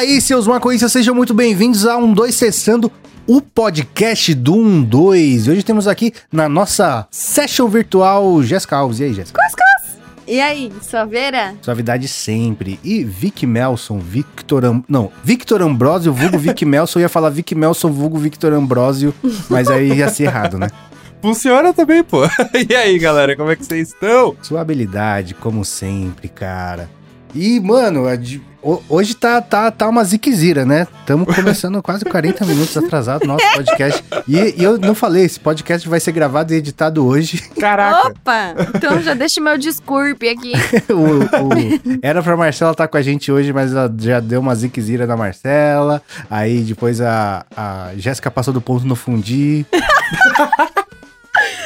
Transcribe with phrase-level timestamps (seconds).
[0.00, 2.90] aí, seus maconhistas, sejam muito bem-vindos a um 2 Cessando,
[3.26, 5.48] o podcast do 1 2.
[5.48, 8.98] Hoje temos aqui na nossa session virtual Jéssica Alves.
[9.00, 9.38] E aí, Jéssica?
[10.26, 11.54] E aí, suaveira?
[11.60, 12.80] Suavidade sempre.
[12.82, 14.64] E Vic Melson, Victor...
[14.64, 14.82] Am...
[14.88, 17.00] Não, Victor Ambrosio, vulgo Vic Melson.
[17.00, 19.12] Eu ia falar Vic Melson, vulgo Victor Ambrosio,
[19.50, 20.70] mas aí ia ser errado, né?
[21.20, 22.22] Funciona também, pô.
[22.70, 24.34] E aí, galera, como é que vocês estão?
[24.40, 26.88] Sua habilidade, como sempre, cara.
[27.34, 28.02] E, mano,
[28.88, 30.86] hoje tá, tá, tá uma ziquezira, né?
[31.00, 34.02] Estamos começando quase 40 minutos atrasado o nosso podcast.
[34.26, 37.38] E, e eu não falei, esse podcast vai ser gravado e editado hoje.
[37.60, 38.08] Caraca.
[38.08, 38.54] Opa!
[38.74, 40.52] Então já deixa meu desculpe aqui.
[40.90, 44.54] o, o- era pra Marcela estar com a gente hoje, mas ela já deu uma
[44.54, 46.02] ziquezira na Marcela.
[46.28, 49.64] Aí depois a, a Jéssica passou do ponto no fundi.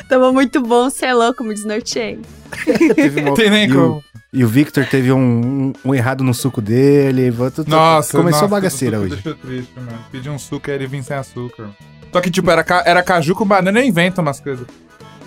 [0.08, 2.20] Tava muito bom, cê é louco, me desnorteei.
[2.94, 4.04] Teve uma- Tem nem e o- como.
[4.32, 7.32] E o Victor teve um, um- um errado no suco dele.
[7.54, 9.14] tudo- Nossa, começou nossa, a bagaceira o hoje.
[9.14, 9.92] Deixou triste, mano.
[10.10, 11.68] Pedi um suco e ele vinha sem açúcar.
[12.12, 14.66] Só que, tipo, era, ca- era caju com banana e inventa umas coisas.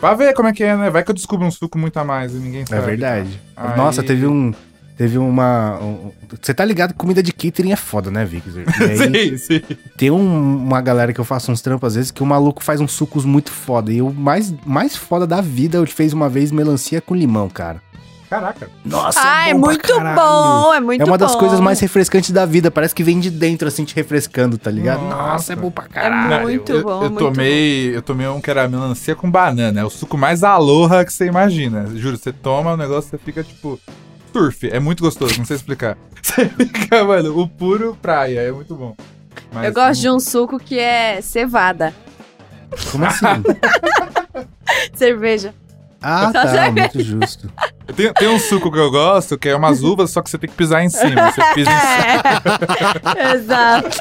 [0.02, 0.90] Pra ver como é que é, né?
[0.90, 2.86] Vai que eu descubro um suco muito a mais e ninguém É sabe.
[2.86, 3.42] verdade.
[3.56, 4.54] Aí- Nossa, teve um.
[4.98, 5.78] Teve uma.
[5.80, 8.64] um- Você tá ligado que comida de catering é foda, né, Victor?
[8.82, 9.62] E aí, sim, sim.
[9.96, 12.82] tem um- uma galera que eu faço uns trampos às vezes que o maluco faz
[12.82, 13.92] uns sucos muito foda.
[13.94, 17.82] E o mais, mais foda da vida, eu fez uma vez melancia com limão, cara.
[18.30, 18.70] Caraca.
[18.84, 21.12] Nossa, ah, é bom pra muito bom, é muito É bom.
[21.12, 22.70] uma das coisas mais refrescantes da vida.
[22.70, 25.02] Parece que vem de dentro, assim, te refrescando, tá ligado?
[25.04, 25.16] Nossa.
[25.32, 26.34] Nossa, é bom pra caralho.
[26.34, 29.80] É muito eu, bom, Eu muito tomei, eu tomei um que era melancia com banana.
[29.80, 31.86] É o suco mais aloha que você imagina.
[31.96, 33.80] Juro, você toma o negócio, você fica tipo
[34.38, 34.70] surf.
[34.70, 35.98] É muito gostoso, não sei explicar.
[36.22, 38.40] Você fica, mano, o puro praia.
[38.42, 38.96] É muito bom.
[39.52, 41.94] Mas- Eu gosto de um suco que é cevada.
[42.92, 43.26] Como assim?
[44.94, 45.54] Cerveja.
[46.02, 46.74] Ah, Tá certo.
[46.78, 47.52] muito justo.
[47.96, 50.50] Tem, tem um suco que eu gosto, que é umas uvas, só que você tem
[50.50, 51.32] que pisar em cima.
[51.32, 53.18] Você pisa em cima.
[53.18, 54.00] É, exato.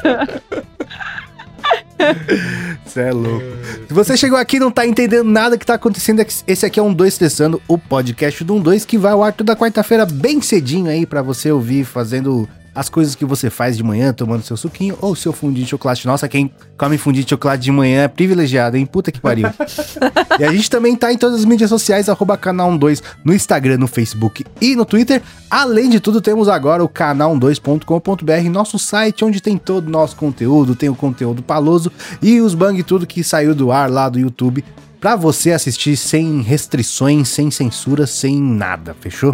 [2.85, 3.45] Você é louco.
[3.87, 6.83] Se você chegou aqui e não tá entendendo nada que tá acontecendo, esse aqui é
[6.83, 10.89] um 2 Testando, o podcast do 12 que vai ao ar toda quarta-feira bem cedinho
[10.89, 12.47] aí pra você ouvir fazendo
[12.77, 16.05] as coisas que você faz de manhã, tomando seu suquinho ou seu fundinho de chocolate.
[16.05, 18.85] Nossa, quem come fundinho de chocolate de manhã é privilegiado, hein?
[18.85, 19.47] Puta que pariu.
[20.39, 23.79] e a gente também tá em todas as mídias sociais, arroba canal 12 no Instagram,
[23.79, 25.23] no Facebook e no Twitter.
[25.49, 30.75] Além de tudo, temos agora o canal12.com.br, nosso site onde tem todo o nosso conteúdo,
[30.75, 34.63] tem o conteúdo paloso e os bang tudo que saiu do ar lá do YouTube
[34.99, 39.31] pra você assistir sem restrições, sem censura, sem nada, fechou?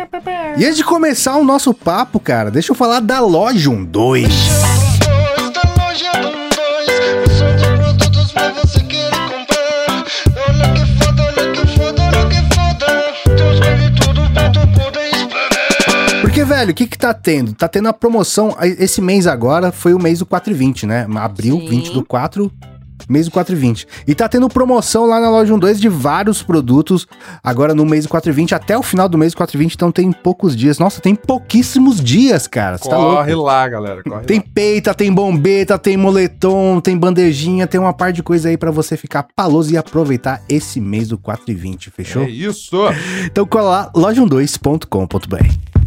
[0.57, 4.23] E antes de começar o nosso papo, cara, deixa eu falar da Loja 12.
[4.27, 10.05] Da loja um dois, são os produtos pra você querer comprar.
[10.47, 12.85] Olha que foda, olha que foda, olha que foda.
[13.25, 16.21] Tu escolhe tudo pra tu poder esperar.
[16.21, 17.53] Porque, velho, o que que tá tendo?
[17.53, 21.07] Tá tendo a promoção, esse mês agora foi o mês do 4 e 20, né?
[21.15, 21.67] Abril, Sim.
[21.69, 22.51] 20 do 4,
[23.09, 23.87] mês do 4 e 20.
[24.07, 27.05] E tá tendo promoção lá na loja 12 de vários produtos,
[27.43, 29.59] agora no mês do 4 e 20, até o final do mês do 4 e
[29.59, 30.79] 20, então tem poucos dias.
[30.79, 33.47] Nossa, tem pouquíssimos dias, cara, você tá Corre louco.
[33.47, 34.03] lá, galera.
[34.03, 34.45] Corre Tem lá.
[34.53, 38.95] peita, tem bombeta, tem moletom, tem bandejinha, tem uma par de coisa aí pra você
[38.97, 42.23] ficar paloso e aproveitar esse mês do 4 e 20, fechou?
[42.23, 42.77] É isso.
[43.25, 45.82] Então cola lá, loja12.com.br.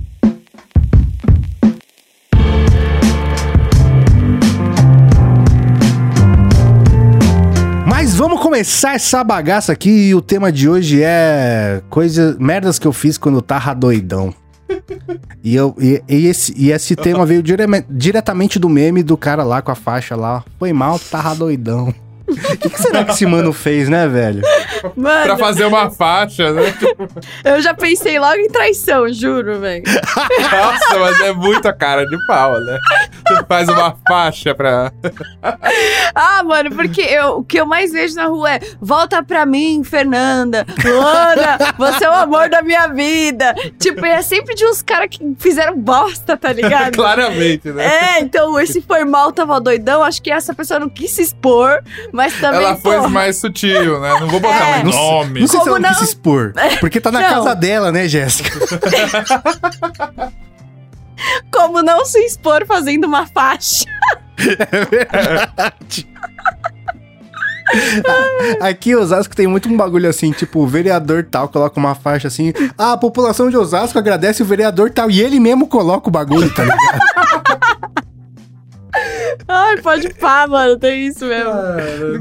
[8.06, 12.86] Mas vamos começar essa bagaça aqui e o tema de hoje é coisas, merdas que
[12.86, 14.32] eu fiz quando eu tava doidão.
[15.42, 19.42] E, eu, e, e esse, e esse tema veio direme- diretamente do meme do cara
[19.42, 20.44] lá com a faixa lá.
[20.56, 21.92] Foi mal, tava doidão.
[22.28, 24.42] O que, que será que esse mano fez, né, velho?
[24.80, 26.74] Pra Mano, fazer uma faixa, né?
[27.44, 29.84] eu já pensei logo em traição, juro, velho.
[29.86, 32.78] Nossa, mas é muita cara de pau, né?
[33.28, 34.92] Você faz uma faixa pra.
[36.14, 39.82] Ah, mano, porque eu, o que eu mais vejo na rua é volta pra mim,
[39.84, 40.66] Fernanda.
[40.84, 43.54] Luana, você é o amor da minha vida.
[43.78, 46.94] Tipo, é sempre de uns caras que fizeram bosta, tá ligado?
[46.96, 48.16] Claramente, né?
[48.16, 50.02] É, então esse foi mal, tava doidão.
[50.02, 51.82] Acho que essa pessoa não quis se expor,
[52.16, 52.60] mas também.
[52.62, 54.18] Ela foi porra, mais sutil, né?
[54.20, 54.82] Não vou botar É.
[54.82, 55.40] Não sei- nome.
[55.40, 56.52] Não sei se Como ela não quis se expor.
[56.80, 57.28] Porque tá na Não.
[57.28, 58.50] casa dela, né, Jéssica?
[61.52, 63.84] Como não se expor fazendo uma faixa?
[68.60, 72.28] Aqui em Osasco tem muito um bagulho assim, tipo, o vereador tal coloca uma faixa
[72.28, 76.12] assim, ah, a população de Osasco agradece o vereador tal, e ele mesmo coloca o
[76.12, 76.78] bagulho, tá ligado?
[79.48, 81.52] Ai, pode pá, mano, tem isso mesmo.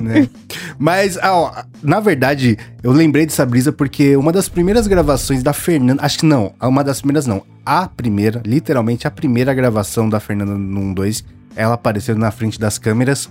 [0.01, 0.29] né?
[0.77, 6.03] Mas, ó, na verdade, eu lembrei dessa brisa porque uma das primeiras gravações da Fernanda,
[6.03, 10.53] acho que não, uma das primeiras não, a primeira, literalmente a primeira gravação da Fernanda
[10.53, 11.23] num 2
[11.55, 13.29] ela aparecendo na frente das câmeras.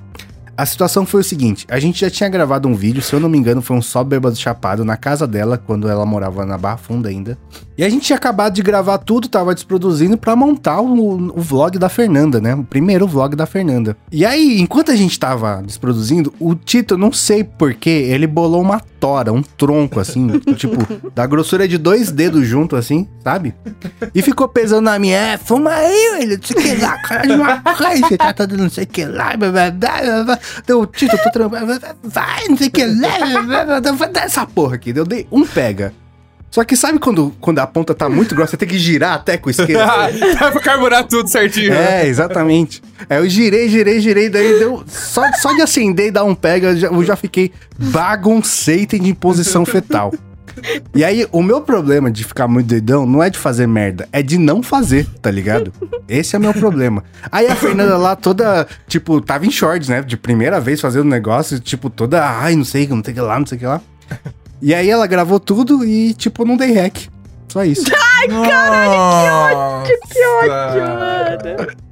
[0.57, 3.29] A situação foi o seguinte: a gente já tinha gravado um vídeo, se eu não
[3.29, 6.77] me engano, foi um só bêbado chapado na casa dela, quando ela morava na Barra
[6.77, 7.39] Funda ainda.
[7.77, 11.77] E a gente tinha acabado de gravar tudo, tava desproduzindo pra montar o, o vlog
[11.77, 12.55] da Fernanda, né?
[12.55, 13.97] O primeiro vlog da Fernanda.
[14.13, 18.81] E aí, enquanto a gente tava desproduzindo, o Tito, não sei porquê, ele bolou uma
[19.05, 20.79] tora, um tronco, assim, tipo,
[21.15, 23.55] da grossura de dois dedos junto, assim, sabe?
[24.15, 27.27] E ficou pesando na minha, é, fuma aí, velho, não sei o que lá, cara
[27.27, 30.39] de maconha, você tá todo não sei o que lá, blá, blá, blá, blá.
[30.67, 35.05] Deu, Tito, tô trampando, vai, não sei o que vai dar essa porra aqui, eu
[35.05, 35.93] dei um pega.
[36.51, 39.37] Só que sabe quando, quando a ponta tá muito grossa, você tem que girar até
[39.37, 39.81] com o isqueiro?
[40.39, 41.71] Dá pra carburar tudo certinho.
[41.71, 42.03] né?
[42.03, 42.81] É, exatamente.
[43.11, 44.85] Aí eu girei, girei, girei, daí deu.
[44.87, 49.13] Só, só de acender e dar um pega, eu já, eu já fiquei bagunceito em
[49.13, 50.15] posição fetal.
[50.95, 54.23] E aí, o meu problema de ficar muito doidão não é de fazer merda, é
[54.23, 55.73] de não fazer, tá ligado?
[56.09, 57.03] Esse é o meu problema.
[57.31, 60.03] Aí a Fernanda lá toda, tipo, tava em shorts, né?
[60.03, 63.39] De primeira vez fazendo negócio, tipo, toda, ai, não sei, não sei o que lá,
[63.39, 63.81] não sei o que lá.
[64.63, 67.09] E aí ela gravou tudo e, tipo, não dei rec.
[67.49, 67.85] Só isso.
[68.19, 70.95] Ai, caralho, que ódio!
[70.95, 71.84] mano.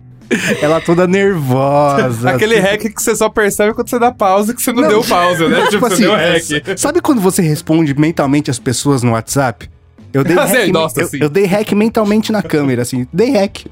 [0.60, 2.30] Ela toda nervosa.
[2.30, 4.88] Aquele hack que você só percebe quando você dá pausa, que você não, Não.
[4.88, 5.66] deu pausa, né?
[5.68, 6.78] Tipo, você deu hack.
[6.78, 9.68] Sabe quando você responde mentalmente as pessoas no WhatsApp?
[10.12, 13.06] Eu dei Ah, hack, nossa, eu, eu dei hack mentalmente na câmera, assim.
[13.12, 13.66] Dei hack.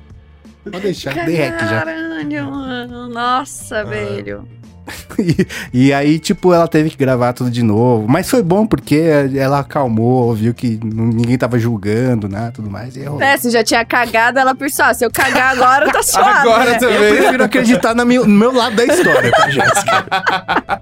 [0.65, 1.85] Pode deixar, dei hack já.
[1.85, 3.09] Caralho, mano.
[3.09, 4.47] Nossa, velho.
[5.21, 8.07] E, e aí, tipo, ela teve que gravar tudo de novo.
[8.09, 8.97] Mas foi bom porque
[9.37, 12.51] ela acalmou, viu que ninguém tava julgando, né?
[12.55, 12.97] Tudo mais.
[12.97, 16.01] E eu, É, você já tinha cagado, ela pensou, ah, se eu cagar agora, tá
[16.03, 16.39] suave.
[16.41, 16.77] Agora né?
[16.77, 17.17] eu também.
[17.17, 20.81] prefiro acreditar no meu, no meu lado da história, tá, Jéssica?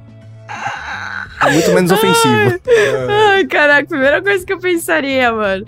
[1.41, 2.61] É muito menos ofensivo.
[3.09, 5.65] Ai, caraca, primeira coisa que eu pensaria, mano.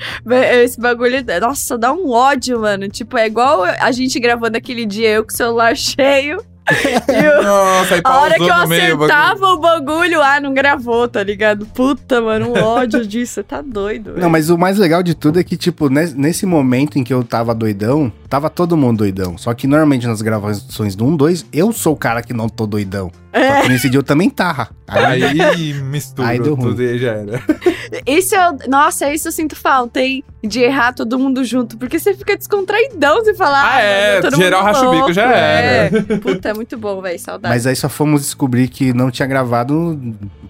[0.65, 2.89] Esse bagulho, nossa, dá um ódio, mano.
[2.89, 6.43] Tipo, é igual a gente gravando aquele dia, eu com o celular cheio.
[7.09, 8.95] e eu- Nossa, aí a hora que eu no meio.
[8.95, 9.13] o bagulho.
[9.13, 11.67] acertava o bagulho, ah, não gravou, tá ligado?
[11.67, 13.35] Puta, mano, um ódio disso.
[13.35, 14.21] Você tá doido, velho.
[14.23, 17.13] Não, mas o mais legal de tudo é que, tipo, nes- nesse momento em que
[17.13, 19.37] eu tava doidão, tava todo mundo doidão.
[19.37, 22.67] Só que normalmente nas gravações do 1, 2, eu sou o cara que não tô
[22.67, 23.11] doidão.
[23.33, 24.71] Só que nesse dia eu também tava.
[24.89, 26.69] Aí, Aí misturou Aí deu ruim.
[26.71, 27.43] tudo e já era.
[28.07, 28.57] Isso eu.
[28.69, 30.23] Nossa, isso eu sinto falta, hein?
[30.43, 31.77] De errar todo mundo junto.
[31.77, 33.63] Porque você fica descontraidão, você fala.
[33.63, 35.97] Ah, é, mano, todo geral racha o bico, louco", já era.
[35.97, 36.01] é.
[36.19, 37.19] Puta, é muito bom, velho.
[37.19, 37.53] Saudade.
[37.53, 40.01] mas aí só fomos descobrir que não tinha gravado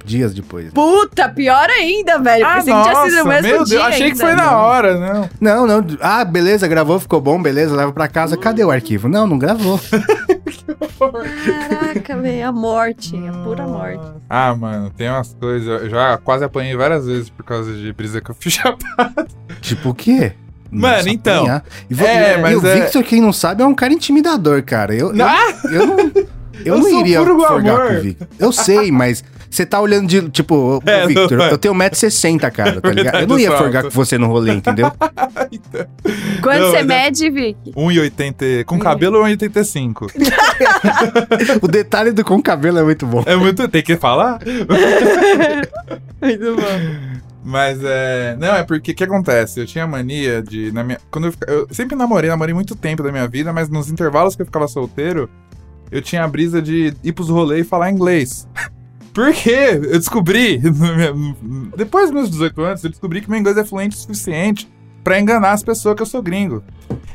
[0.04, 0.70] dias depois.
[0.72, 2.46] Puta, pior ainda, velho.
[2.46, 4.98] Ah, que tinha sido nossa, no mesmo meu Deus, dia achei que foi na hora,
[4.98, 5.30] não.
[5.40, 5.86] Não, não.
[6.00, 8.36] Ah, beleza, gravou, ficou bom, beleza, leva pra casa.
[8.36, 9.08] Cadê o arquivo?
[9.08, 9.80] Não, não gravou.
[10.98, 14.04] Caraca, velho, a morte, a pura morte.
[14.28, 15.82] Ah, mano, tem umas coisas.
[15.82, 19.26] Eu já quase apanhei várias vezes por causa de brisa que eu fiz chapado.
[19.60, 20.32] tipo o quê?
[20.70, 21.38] Mano, Nossa, então.
[21.42, 21.64] apanhar.
[21.90, 24.62] E, vo- É, e mas o é- Victor, quem não sabe, é um cara intimidador,
[24.62, 24.94] cara.
[24.94, 25.52] Eu, eu, Ah!
[25.64, 25.96] eu não,
[26.64, 27.88] eu Eu não sou iria puro forgar amor.
[27.88, 28.28] com o Victor.
[28.38, 30.28] Eu sei, mas você tá olhando de.
[30.30, 31.52] Tipo, ô, É, Victor, é.
[31.52, 33.04] eu tenho 1,60m, cara, tá ligado?
[33.14, 34.92] Verdade, Eu não ia forgar com você no rolê, entendeu?
[36.42, 37.58] Quando Não, você é- mede, Vic?
[37.76, 38.64] 1,80.
[38.64, 40.10] Com cabelo 1,85.
[41.62, 43.22] o detalhe do com cabelo é muito bom.
[43.26, 43.66] É muito.
[43.68, 44.38] Tem que falar?
[46.20, 47.20] Muito bom.
[47.42, 48.36] Mas é.
[48.38, 49.60] Não, é porque o que acontece?
[49.60, 50.70] Eu tinha mania de.
[50.72, 53.90] Na minha, quando eu, eu sempre namorei, namorei muito tempo da minha vida, mas nos
[53.90, 55.28] intervalos que eu ficava solteiro,
[55.90, 58.48] eu tinha a brisa de ir pros rolês e falar inglês.
[59.12, 59.80] Por quê?
[59.82, 60.60] Eu descobri,
[61.76, 64.70] depois dos meus 18 anos, eu descobri que meu inglês é fluente o suficiente
[65.02, 66.62] pra enganar as pessoas que eu sou gringo.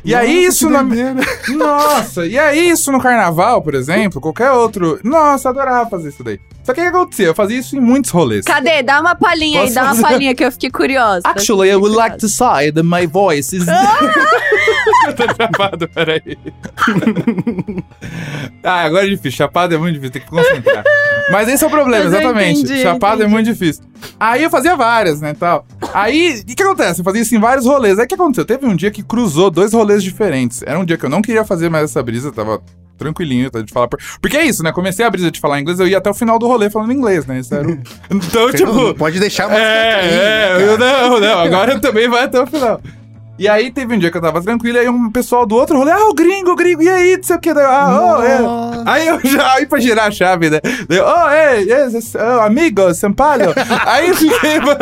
[0.04, 0.84] E aí Nossa, isso que na.
[1.58, 5.00] Nossa, e aí isso no carnaval, por exemplo, qualquer outro.
[5.04, 6.40] Nossa, adorava fazer isso daí.
[6.66, 7.28] Só que o que acontecia?
[7.28, 8.44] Eu fazia isso em muitos rolês.
[8.44, 8.82] Cadê?
[8.82, 10.02] Dá uma palhinha aí, Posso dá uma fazer?
[10.02, 11.22] palhinha que eu fiquei curiosa.
[11.24, 13.66] Actually, I would like to say that my voice is.
[15.16, 16.38] tá travado, peraí.
[18.64, 19.38] ah, agora é difícil.
[19.38, 20.84] Chapado é muito difícil, tem que concentrar.
[21.32, 22.62] Mas esse é o problema, Mas eu exatamente.
[22.62, 23.84] entendi, Chapado é muito difícil.
[24.20, 25.66] Aí eu fazia várias, né, tal.
[25.94, 27.02] Aí, o que acontece?
[27.02, 28.00] Eu fazia isso em vários rolês.
[28.00, 28.46] Aí o que aconteceu?
[28.46, 30.64] Teve um dia que cruzou dois rolês diferentes.
[30.66, 32.62] Era um dia que eu não queria fazer mais essa brisa, tava
[32.98, 33.88] tranquilinho tá, de falar.
[33.88, 34.00] Por...
[34.22, 34.72] Porque é isso, né?
[34.72, 37.26] Comecei a brisa de falar inglês, eu ia até o final do rolê falando inglês,
[37.26, 37.40] né?
[37.40, 37.72] Isso era o...
[38.10, 38.74] Então, Você tipo...
[38.74, 40.62] não, pode deixar mais É, é, cara.
[40.62, 42.82] eu não, não, agora também vai até o final.
[43.38, 45.92] E aí teve um dia que eu tava tranquilo, aí um pessoal do outro rolê,
[45.92, 48.40] ah, o gringo, o gringo, e aí, não sei o que, ah, oh, é.
[48.86, 52.94] Aí eu já, aí pra girar a chave, né, eu, oh, hey, yes, oh, amigo,
[52.94, 53.54] São Paulo.
[53.86, 54.80] aí eu fiquei, mano,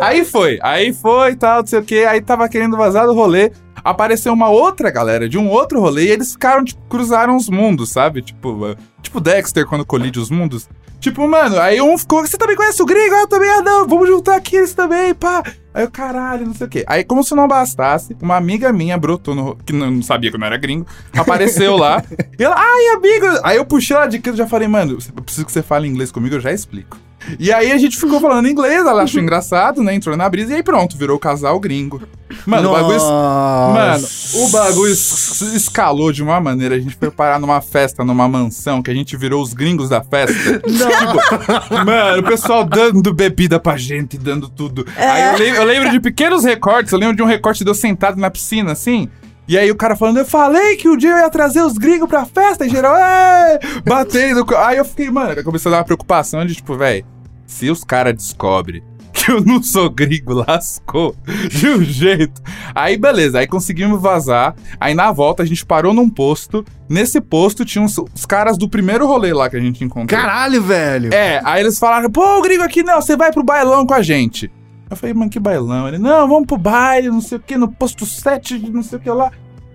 [0.00, 3.12] Aí foi, aí foi e tal, não sei o que, aí tava querendo vazar do
[3.12, 3.52] rolê.
[3.84, 7.90] Apareceu uma outra galera de um outro rolê e eles ficaram, tipo, cruzaram os mundos,
[7.90, 8.22] sabe?
[8.22, 10.68] Tipo, uh, tipo Dexter quando colide os mundos.
[11.02, 13.12] Tipo, mano, aí um ficou, você também conhece o gringo?
[13.16, 15.42] Eu também, ah, não, vamos juntar aqui eles também, pá.
[15.74, 16.84] Aí eu, caralho, não sei o quê.
[16.86, 19.56] Aí, como se não bastasse, uma amiga minha brotou no.
[19.56, 22.04] que não não sabia que eu não era gringo, apareceu lá.
[22.38, 23.26] e ela, ai, amigo.
[23.42, 25.88] Aí eu puxei ela de canto e já falei, mano, eu preciso que você fale
[25.88, 26.96] inglês comigo, eu já explico.
[27.38, 29.94] E aí a gente ficou falando inglês, ela achou engraçado, né?
[29.94, 32.02] Entrou na brisa e aí pronto, virou casal gringo.
[32.46, 32.98] Mano, o bagulho.
[33.00, 36.74] Mano, o bagulho es- escalou de uma maneira.
[36.74, 40.02] A gente foi parar numa festa, numa mansão, que a gente virou os gringos da
[40.02, 40.60] festa.
[40.60, 44.86] Tipo, mano, o pessoal dando bebida pra gente, dando tudo.
[44.96, 46.92] Aí eu lembro, eu lembro de pequenos recortes.
[46.92, 49.08] Eu lembro de um recorte de eu sentado na piscina, assim.
[49.48, 52.08] E aí o cara falando, eu falei que o dia eu ia trazer os gringos
[52.08, 54.46] pra festa, e geral, é, batendo.
[54.56, 57.04] Aí eu fiquei, mano, começou a dar uma preocupação de, tipo, velho,
[57.46, 58.82] se os caras descobrem
[59.12, 61.14] que eu não sou gringo, lascou
[61.50, 62.40] de um jeito.
[62.74, 64.54] Aí, beleza, aí conseguimos vazar.
[64.80, 66.64] Aí na volta a gente parou num posto.
[66.88, 70.20] Nesse posto tinha uns, os caras do primeiro rolê lá que a gente encontrou.
[70.20, 71.12] Caralho, velho.
[71.14, 74.02] É, aí eles falaram, pô, o gringo aqui não, você vai pro bailão com a
[74.02, 74.50] gente.
[74.92, 75.88] Eu falei, mano, que bailão?
[75.88, 78.98] Ele, não, vamos pro baile, não sei o que, no posto 7, de não sei
[78.98, 79.30] o que lá.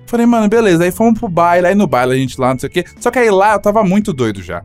[0.05, 0.83] Falei, mano, beleza.
[0.86, 2.86] Aí fomos pro baile, aí no baile a gente lá, não sei o que.
[3.00, 4.62] Só que aí lá eu tava muito doido já.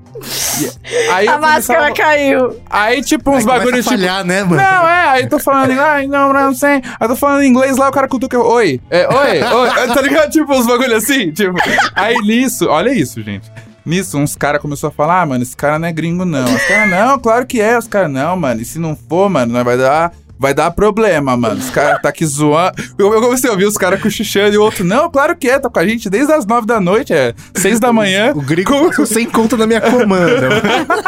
[1.12, 2.56] Aí A eu começava- máscara caiu.
[2.71, 3.90] Aí, tipo, uns Aí bagulhos, a tipo.
[3.90, 4.56] falhar, né, mano?
[4.56, 6.80] Não, é, aí tô falando, ai, não, não sei.
[7.00, 10.00] Aí tô falando em inglês lá, o cara cutuca, eu, oi, é, oi, oi, tá
[10.02, 10.30] ligado?
[10.30, 11.56] Tipo, uns bagulho assim, tipo.
[11.97, 13.50] Aí nisso, olha isso, gente.
[13.85, 16.44] Nisso, uns caras começaram a falar, ah, mano, esse cara não é gringo, não.
[16.44, 17.76] Os caras, não, claro que é.
[17.76, 20.12] Os caras, não, mano, e se não for, mano, nós vai dar.
[20.42, 21.61] Vai dar problema, mano.
[21.61, 22.75] Os caras tá aqui zoando.
[22.99, 25.56] Eu, eu comecei a ouvir os caras cochichando e o outro, não, claro que é,
[25.56, 28.32] tá com a gente desde as nove da noite, é seis da manhã.
[28.34, 30.49] O gringo passou sem conta na minha comanda.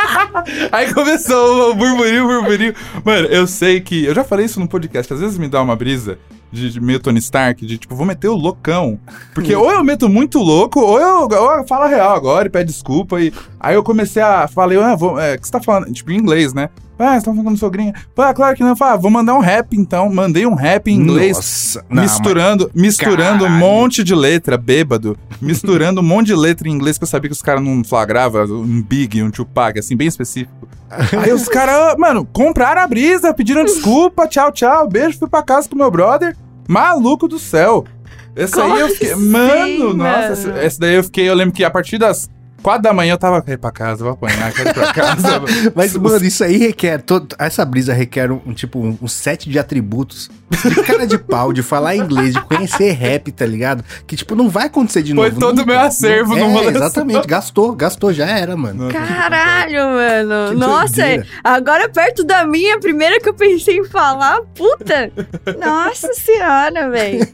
[0.71, 2.75] Aí começou o burburinho, o burburinho.
[3.05, 4.05] Mano, eu sei que.
[4.05, 6.17] Eu já falei isso no podcast, às vezes me dá uma brisa
[6.53, 9.01] de, de meio Tony Stark, de tipo, vou meter o loucão.
[9.35, 12.51] Porque ou eu meto muito louco, ou eu, ou eu falo a real agora e
[12.51, 13.21] pede desculpa.
[13.21, 13.33] E...
[13.59, 14.47] Aí eu comecei a.
[14.47, 15.19] Falei, ah, vou.
[15.19, 15.93] É, o que você tá falando?
[15.93, 16.71] Tipo, em inglês, né?
[16.99, 17.93] Ah, você tá falando sogrinha.
[18.15, 18.77] Pá, claro que não.
[18.77, 20.09] Fala, ah, vou mandar um rap então.
[20.13, 21.37] Mandei um rap em inglês.
[21.37, 21.85] Nossa.
[21.89, 23.61] Não, misturando, misturando um Caralho.
[23.61, 25.19] monte de letra, bêbado.
[25.41, 28.45] Misturando um monte de letra em inglês que eu sabia que os caras não flagravam.
[28.45, 30.69] Um Big, um Tupac, assim, bem específico.
[30.91, 35.69] Aí os caras, mano, compraram a brisa, pediram desculpa, tchau, tchau, beijo, fui pra casa
[35.69, 36.37] com meu brother.
[36.69, 37.85] Maluco do céu.
[38.37, 39.13] Esse aí eu fiquei.
[39.13, 40.33] assim, Mano, nossa, mano?
[40.33, 41.29] esse, esse daí eu fiquei.
[41.29, 42.29] Eu lembro que a partir das
[42.65, 43.41] quatro da manhã eu tava.
[43.43, 45.43] Quero ir pra casa, vou apanhar, quero ir pra casa.
[45.77, 47.03] Mas, mano, isso aí requer.
[47.03, 50.31] todo- essa brisa requer um, um, tipo um, um set de atributos.
[50.51, 53.85] De cara de pau, de falar inglês, de conhecer rap, tá ligado?
[54.07, 55.41] Que, tipo, não vai acontecer de Foi novo.
[55.41, 55.67] todo nunca.
[55.73, 56.67] meu acervo Não- é.
[56.67, 58.89] Exatamente, gastou, gastou, já era, mano.
[58.93, 60.51] Caralho, mano.
[60.51, 61.27] Que Nossa, doideira.
[61.43, 65.11] agora perto da minha, a primeira que eu pensei em falar, puta.
[65.59, 67.27] Nossa senhora, velho.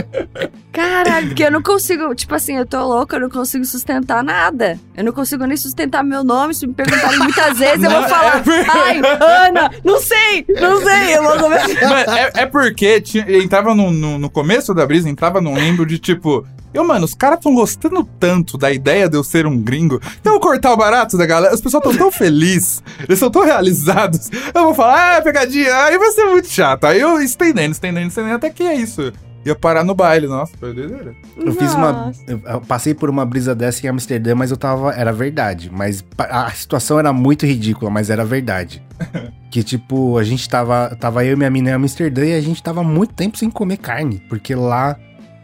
[0.72, 4.63] Caralho, porque eu não consigo, tipo assim, eu tô louca, eu não consigo sustentar nada.
[4.96, 6.54] Eu não consigo nem sustentar meu nome.
[6.54, 9.00] Se me perguntarem muitas vezes, eu vou Não, falar, é ai,
[9.48, 11.16] Ana, não sei, não sei.
[11.16, 11.64] Eu vou começar.
[12.16, 15.98] É, é porque tinha- entrava no, no, no começo da brisa, entrava num limbo de
[15.98, 16.46] tipo.
[16.72, 20.00] Eu, mano, os caras tão gostando tanto da ideia de eu ser um gringo.
[20.20, 21.54] Então eu vou cortar o barato da galera.
[21.54, 22.82] Os pessoal tão tão felizes.
[23.08, 24.28] Eles são tão realizados.
[24.52, 25.72] Eu vou falar, ah, pegadinha.
[25.84, 26.84] Aí vai ser muito chato.
[26.86, 28.34] Aí eu estendendo, estendendo, estendendo.
[28.34, 29.12] Até que é isso.
[29.44, 30.26] Ia parar no baile.
[30.26, 31.14] Nossa, foi doideira.
[31.36, 32.12] Eu fiz uma.
[32.26, 34.92] Eu passei por uma brisa dessa em Amsterdã, mas eu tava.
[34.92, 35.70] Era verdade.
[35.72, 38.82] Mas a situação era muito ridícula, mas era verdade.
[39.50, 40.96] que tipo, a gente tava.
[40.98, 43.76] Tava eu e minha mina em Amsterdã e a gente tava muito tempo sem comer
[43.76, 44.22] carne.
[44.28, 44.96] Porque lá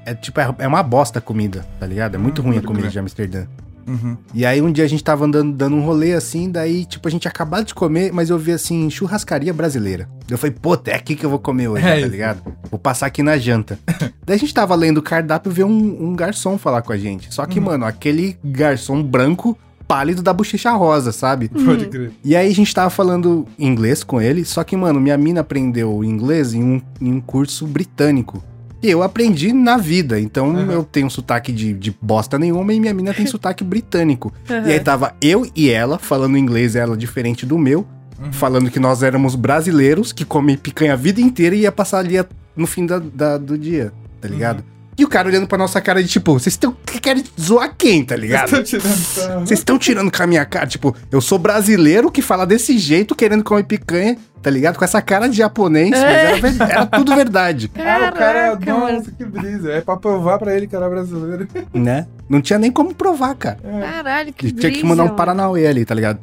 [0.07, 2.15] é tipo, é, é uma bosta a comida, tá ligado?
[2.15, 3.45] É muito Hum, ruim a comida de Amsterdã.
[3.87, 4.17] Uhum.
[4.35, 7.11] E aí um dia a gente tava andando, dando um rolê assim, daí, tipo, a
[7.11, 10.09] gente acabado de comer, mas eu vi assim, churrascaria brasileira.
[10.29, 12.09] Eu falei, pô, é aqui que eu vou comer hoje, É tá isso.
[12.09, 12.43] ligado?
[12.71, 13.79] Vou passar aqui na janta.
[14.25, 16.97] daí a gente tava lendo o cardápio e veio um, um garçom falar com a
[16.97, 17.33] gente.
[17.35, 17.67] Só que, Uhum.
[17.67, 19.57] mano, aquele garçom branco,
[19.89, 21.49] pálido da bochecha rosa, sabe?
[21.49, 22.13] Pode crer.
[22.25, 26.05] E aí a gente tava falando inglês com ele, só que, mano, minha mina aprendeu
[26.05, 28.41] inglês em um, em um curso britânico.
[28.83, 30.71] E eu aprendi na vida, então Uhum.
[30.71, 34.33] eu tenho sotaque de, de bosta nenhuma e minha mina tem sotaque britânico.
[34.49, 34.67] Uhum.
[34.69, 37.87] E aí tava eu e ela falando inglês, ela diferente do meu,
[38.23, 38.33] Uhum.
[38.33, 42.19] falando que nós éramos brasileiros, que comem picanha a vida inteira e ia passar ali
[42.19, 44.35] a- no fim da, da- do dia, tá Uhum.
[44.35, 44.65] ligado?
[44.99, 48.15] E o cara olhando pra nossa cara de tipo, vocês estão querem zoar quem, tá
[48.15, 48.51] ligado?
[48.51, 50.67] Vocês estão tirando com a minha cara.
[50.67, 54.77] Tipo, eu sou brasileiro que fala desse jeito, querendo comer picanha, tá ligado?
[54.79, 58.13] Com essa cara de japonês, mas era, era tudo verdade, Ah, o cara,
[58.57, 58.97] Caraca, mano.
[58.99, 59.73] nossa, que brisa.
[59.73, 61.47] É pra provar pra ele que era brasileiro.
[61.75, 62.07] né?
[62.29, 63.59] Não tinha nem como provar, cara.
[63.63, 65.17] Caralho, que Tinha que brisa, mandar um.
[65.17, 66.19] Paranauê ali, tá ligado?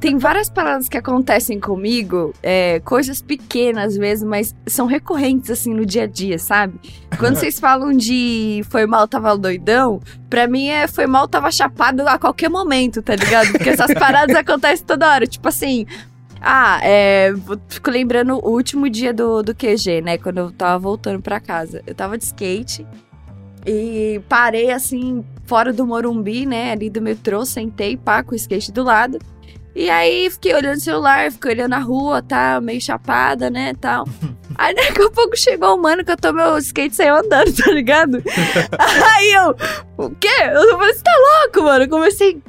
[0.00, 5.84] Tem várias paradas que acontecem comigo, é, coisas pequenas mesmo, mas são recorrentes, assim, no
[5.84, 6.74] dia a dia, sabe?
[7.18, 12.06] Quando vocês falam de foi mal, tava doidão, pra mim é foi mal, tava chapado
[12.08, 13.52] a qualquer momento, tá ligado?
[13.52, 15.26] Porque essas paradas acontecem toda hora.
[15.26, 15.86] Tipo assim.
[16.40, 17.32] Ah, é.
[17.68, 20.16] Fico lembrando o último dia do, do QG, né?
[20.16, 21.82] Quando eu tava voltando pra casa.
[21.86, 22.86] Eu tava de skate
[23.66, 26.72] e parei assim, fora do Morumbi, né?
[26.72, 29.18] Ali do metrô, sentei, pá, com o skate do lado.
[29.74, 34.04] E aí fiquei olhando o celular, fiquei olhando a rua, tá, meio chapada, né, tal.
[34.60, 37.50] Aí daqui a pouco chegou o mano que eu tô meu skate e saiu andando,
[37.50, 38.22] tá ligado?
[38.76, 39.56] aí eu,
[39.96, 40.28] o quê?
[40.52, 41.84] Eu falei, você tá louco, mano?
[41.84, 42.42] Eu comecei,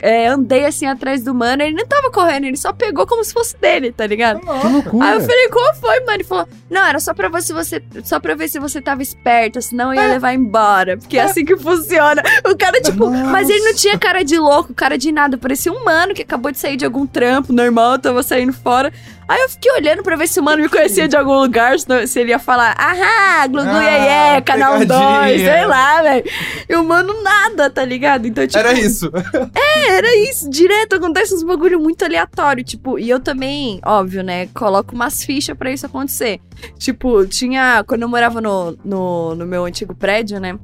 [0.00, 3.34] é, andei assim atrás do mano, ele não tava correndo, ele só pegou como se
[3.34, 4.40] fosse dele, tá ligado?
[4.40, 5.06] Que loucura.
[5.06, 6.12] Aí eu falei, qual foi, mano?
[6.12, 9.60] Ele falou, não, era só pra se você, só pra ver se você tava esperto,
[9.60, 10.96] senão eu ia levar embora.
[10.96, 12.22] Porque é assim que funciona.
[12.50, 15.36] O cara, tipo, mas ele não tinha cara de louco, cara de nada.
[15.36, 18.90] Parecia um mano que acabou de sair de algum trampo normal, tava saindo fora.
[19.28, 22.18] Aí eu fiquei olhando pra ver se o mano me conhecia de algum lugar, se,
[22.20, 25.52] ele ia falar, ahá, Glugu Ah, Iê, canal 2, pegadinha.
[25.52, 26.24] sei lá, velho.
[26.66, 28.26] E o mano nada, tá ligado?
[28.26, 29.12] Então, tipo, Era isso.
[29.54, 30.48] é, era isso.
[30.48, 32.64] Direto acontece uns bagulho muito aleatório.
[32.64, 34.46] Tipo, e eu também, óbvio, né?
[34.54, 36.40] Coloco umas fichas pra isso acontecer.
[36.78, 37.84] Tipo, tinha.
[37.86, 40.58] Quando eu morava no, no, no meu antigo prédio, né?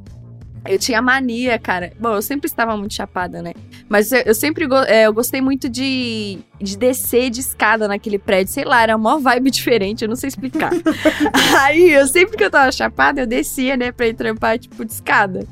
[0.66, 1.92] Eu tinha mania, cara.
[2.00, 3.52] Bom, eu sempre estava muito chapada, né?
[3.88, 8.18] Mas eu, eu sempre go- é, eu gostei muito de, de descer de escada naquele
[8.18, 8.52] prédio.
[8.52, 10.71] Sei lá, era uma vibe diferente, eu não sei explicar.
[11.61, 14.92] aí, eu sempre que eu tava chapada, eu descia, né, pra ir trampar, tipo, de
[14.92, 15.47] escada.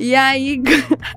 [0.00, 0.62] E aí,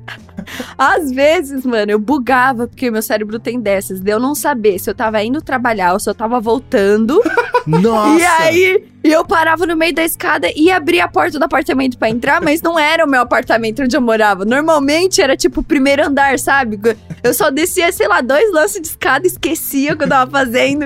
[0.78, 4.90] às vezes, mano, eu bugava, porque meu cérebro tem dessas, de eu não saber se
[4.90, 7.22] eu tava indo trabalhar ou se eu tava voltando.
[7.68, 8.20] Nossa!
[8.20, 12.10] E aí, eu parava no meio da escada e abria a porta do apartamento pra
[12.10, 14.46] entrar, mas não era o meu apartamento onde eu morava.
[14.46, 16.80] Normalmente era tipo o primeiro andar, sabe?
[17.24, 20.86] Eu só descia, sei lá, dois lances de escada, esquecia o que eu tava fazendo.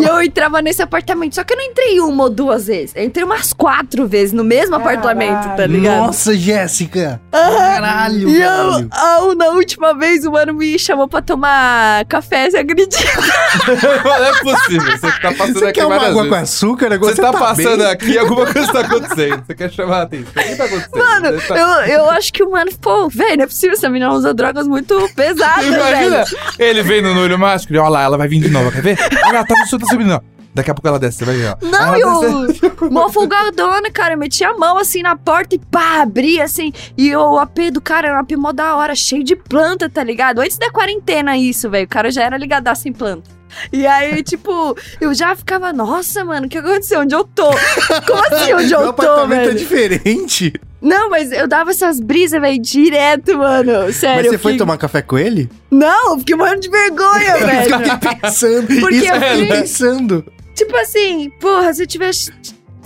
[0.00, 1.34] E eu entrava nesse apartamento.
[1.34, 2.94] Só que eu não entrei uma ou duas vezes.
[2.94, 6.06] Eu entrei umas quatro vezes no mesmo apartamento, tá ligado?
[6.06, 7.20] Nossa, Jéssica!
[7.32, 12.96] Caralho, E eu, na última vez, o mano me chamou pra tomar café, você acredita?
[14.04, 14.98] Não é possível.
[14.98, 16.92] Você tá passando Você aqui uma várias água com açúcar?
[16.92, 17.86] Agora Você tá, passando bem?
[17.86, 19.44] aqui, alguma coisa tá acontecendo.
[19.46, 20.32] Você quer chamar a atenção.
[20.36, 20.96] O que tá acontecendo?
[20.98, 23.88] Mano, Você tá- eu, eu acho que o mano, pô, velho, não é possível, essa
[23.88, 26.38] menina usa drogas muito pesadas, Imagina, velho.
[26.58, 28.98] ele vem no olho mágico e olha lá, ela vai vir de novo, quer ver?
[29.24, 30.35] Olha lá, tá, tá subindo, ó.
[30.56, 31.56] Daqui a pouco ela desce, você vai ver, ó.
[31.66, 32.48] Não, Aí ela
[32.90, 36.72] mó folgadona, cara, eu meti a mão assim na porta e pá, abri assim.
[36.96, 40.02] E o AP do cara era um AP mó da hora, cheio de planta, tá
[40.02, 40.38] ligado?
[40.40, 43.28] Antes da quarentena isso, velho, o cara já era ligadaço em planta.
[43.70, 47.00] E aí, tipo, eu já ficava, nossa, mano, o que aconteceu?
[47.00, 47.50] Onde eu tô?
[48.06, 50.54] Como assim, onde Meu eu tô, apartamento é diferente.
[50.80, 53.92] Não, mas eu dava essas brisas, velho, direto, mano.
[53.92, 54.16] Sério.
[54.16, 55.50] Mas você eu foi tomar café com ele?
[55.70, 57.78] Não, eu fiquei morrendo de vergonha, Eu velho.
[57.90, 58.66] fiquei pensando.
[58.80, 60.24] Porque isso eu eu fiquei- pensando.
[60.56, 62.32] Tipo assim, porra, se eu tivesse.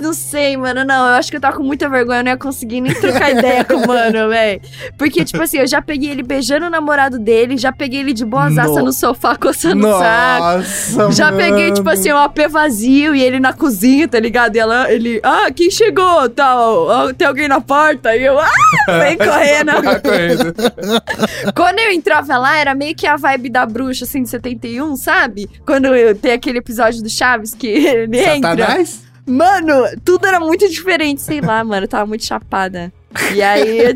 [0.01, 1.07] Não sei, mano, não.
[1.09, 3.65] Eu acho que eu tava com muita vergonha, eu não ia conseguir nem trocar ideia
[3.65, 4.61] com o mano, velho.
[4.97, 8.25] Porque, tipo assim, eu já peguei ele beijando o namorado dele, já peguei ele de
[8.25, 10.45] boazaça No- no sofá coçando o saco.
[10.99, 11.37] Nossa, Já mano.
[11.39, 14.57] peguei, tipo assim, um AP vazio e ele na cozinha, tá ligado?
[14.57, 16.29] E ela, ele, ah, quem chegou?
[16.31, 18.17] Tal, ah, tem alguém na porta?
[18.17, 18.49] E eu, ah,
[19.01, 19.73] vem correndo.
[19.83, 21.53] Tá.
[21.55, 25.49] Quando eu entrava lá, era meio que a vibe da bruxa, assim, de 71, sabe?
[25.67, 28.51] Quando eu, tem aquele episódio do Chaves que ele entra.
[28.57, 29.03] Satanás?
[29.31, 32.93] Mano, tudo era muito diferente, sei lá, mano, eu tava muito chapada.
[33.35, 33.95] E aí, eu,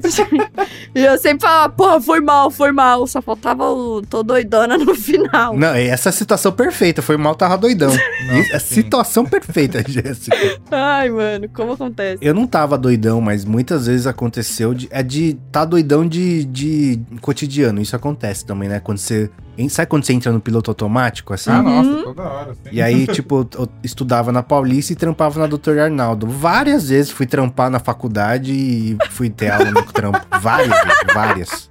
[0.95, 3.07] e eu sempre falava, porra, foi mal, foi mal.
[3.07, 5.57] Só faltava o tô doidona no final.
[5.57, 7.01] Não, essa é a situação perfeita.
[7.01, 7.91] Foi mal, tava doidão.
[7.91, 8.75] Isso é a sim.
[8.75, 10.37] situação perfeita, Jéssica.
[10.71, 12.19] Ai, mano, como acontece?
[12.21, 17.01] Eu não tava doidão, mas muitas vezes aconteceu de, é de tá doidão de, de
[17.21, 17.81] cotidiano.
[17.81, 18.81] Isso acontece também, né?
[18.81, 19.31] Quando você.
[19.57, 21.51] Em- Sabe quando você entra no piloto automático, assim?
[21.51, 21.83] Ah, Uhum.
[21.93, 22.51] nossa, toda hora.
[22.53, 22.61] Assim.
[22.73, 26.27] E aí, tipo, eu estudava na Paulista e trampava na Doutor Arnaldo.
[26.27, 30.21] Várias vezes fui trampar na faculdade e fui ter aula no trampo.
[30.41, 31.71] Várias vezes, várias.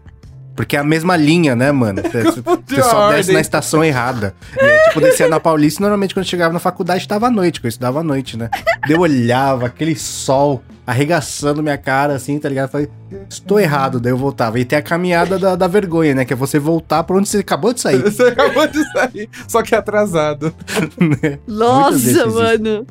[0.56, 2.02] Porque é a mesma linha, né, mano?
[2.66, 4.36] Você, só desce na estação errada.
[4.56, 7.60] E aí, tipo, descia na Paulista e normalmente quando chegava na faculdade tava à noite,
[7.60, 8.50] que eu estudava à noite, né?
[8.88, 12.70] Eu olhava aquele sol arregaçando minha cara, assim, tá ligado?
[12.70, 12.90] Falei,
[13.30, 14.00] estou errado.
[14.00, 14.60] Daí eu voltava.
[14.60, 16.26] E tem a caminhada da, da vergonha, né?
[16.26, 18.02] Que é você voltar pra onde você acabou de sair.
[18.02, 20.54] Você acabou de sair, só que atrasado.
[21.00, 22.86] Muitas vezes Nossa, mano.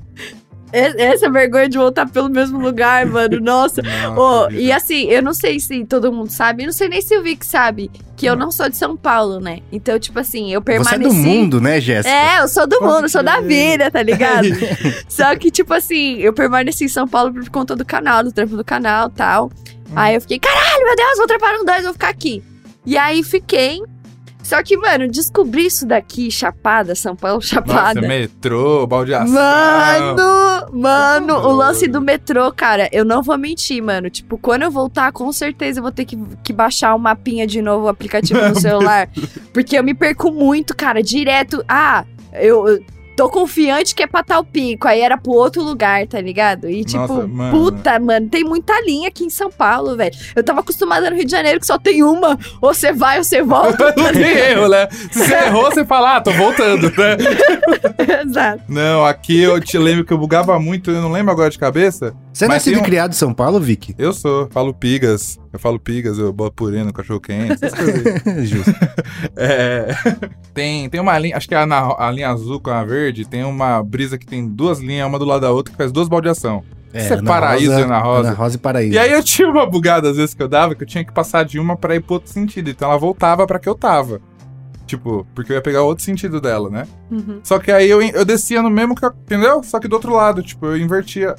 [0.72, 3.38] Essa vergonha de voltar pelo mesmo lugar, mano.
[3.40, 3.82] Nossa.
[3.82, 4.62] Não, acredito.
[4.62, 7.22] e assim, eu não sei se todo mundo sabe, eu não sei nem se o
[7.22, 9.58] Vic sabe, que eu não sou de São Paulo, né?
[9.70, 11.08] Então, tipo assim, eu Você é permaneci.
[11.08, 12.14] do mundo, né, Jéssica?
[12.14, 14.46] É, eu sou do mundo, sou da vida, tá ligado?
[15.08, 18.56] Só que, tipo assim, eu permaneci em São Paulo por conta do canal, do trampo
[18.56, 19.50] do canal e tal.
[19.94, 22.42] Aí eu fiquei, caralho, meu Deus, vou trampar no dois, vou ficar aqui.
[22.86, 23.80] E aí fiquei.
[24.42, 28.00] Só que, mano, descobri isso daqui, Chapada, São Paulo, Chapada.
[28.00, 29.32] Nossa, metrô, baldeação.
[29.32, 30.16] Mano,
[30.72, 31.56] mano, o doido.
[31.56, 34.10] lance do metrô, cara, eu não vou mentir, mano.
[34.10, 37.62] Tipo, quando eu voltar, com certeza eu vou ter que, que baixar o mapinha de
[37.62, 39.08] novo, o aplicativo no celular.
[39.52, 41.64] Porque eu me perco muito, cara, direto.
[41.68, 42.68] Ah, eu.
[42.68, 42.84] eu
[43.22, 44.88] Tô confiante que é pra tal pico.
[44.88, 46.68] Aí era pro outro lugar, tá ligado?
[46.68, 47.56] E tipo, Nossa, mano.
[47.56, 50.12] puta, mano, tem muita linha aqui em São Paulo, velho.
[50.34, 52.36] Eu tava acostumada no Rio de Janeiro que só tem uma.
[52.60, 53.94] Ou você vai ou você volta.
[53.96, 54.88] Não tem erro, né?
[54.90, 57.16] Se você errou, você fala, ah, tô voltando, né?
[58.24, 58.64] Exato.
[58.68, 62.16] Não, aqui eu te lembro que eu bugava muito, eu não lembro agora de cabeça.
[62.32, 63.94] Você é Mas nascido e um- criado em São Paulo, Vicky?
[63.98, 68.06] Eu sou, falo pigas, eu falo pigas, eu boto purê no cachorro quente, essas coisas
[68.26, 68.46] aí.
[68.46, 68.72] Justo.
[69.36, 69.94] É,
[70.52, 73.24] tem, tem uma linha, acho que é a, na- a linha azul com a verde,
[73.24, 76.08] tem uma brisa que tem duas linhas, uma do lado da outra, que faz duas
[76.08, 76.62] baldeação.
[76.92, 78.28] Isso é Ana paraíso e Ana Rosa.
[78.28, 78.94] Ana Rosa e Paraíso.
[78.94, 81.12] E aí eu tinha uma bugada às vezes que eu dava, que eu tinha que
[81.12, 84.20] passar de uma pra ir pro outro sentido, então ela voltava pra que eu tava.
[84.86, 86.86] Tipo, porque eu ia pegar outro sentido dela, né?
[87.10, 87.40] Uhum.
[87.42, 89.62] Só que aí eu, eu descia no mesmo, entendeu?
[89.62, 91.34] Só que do outro lado, tipo, eu invertia.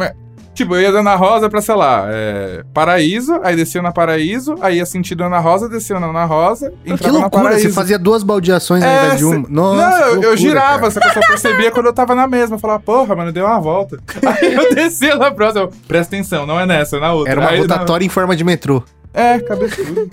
[0.00, 0.14] É-
[0.54, 4.56] tipo, eu ia da Ana Rosa pra, sei lá, é, Paraíso, aí descia na Paraíso,
[4.60, 7.68] aí ia sentido Ana Rosa, descia na Ana Rosa, Que entrava na loucura, Paraíso.
[7.68, 9.48] você fazia duas baldeações ao É, invés de uma.
[9.48, 10.90] Nossa, não, que eu, loucura, girava, cara.
[10.90, 12.56] só que eu só percebia quando eu tava na mesma.
[12.56, 13.98] Eu falava, porra, mano, deu uma volta.
[14.26, 15.62] Aí eu descia na próxima.
[15.66, 17.30] eu, Presta atenção, não é nessa, é na outra.
[17.32, 18.82] Era uma Aí, rotatória em forma de metrô.
[19.14, 20.08] na- É, cabeçudo.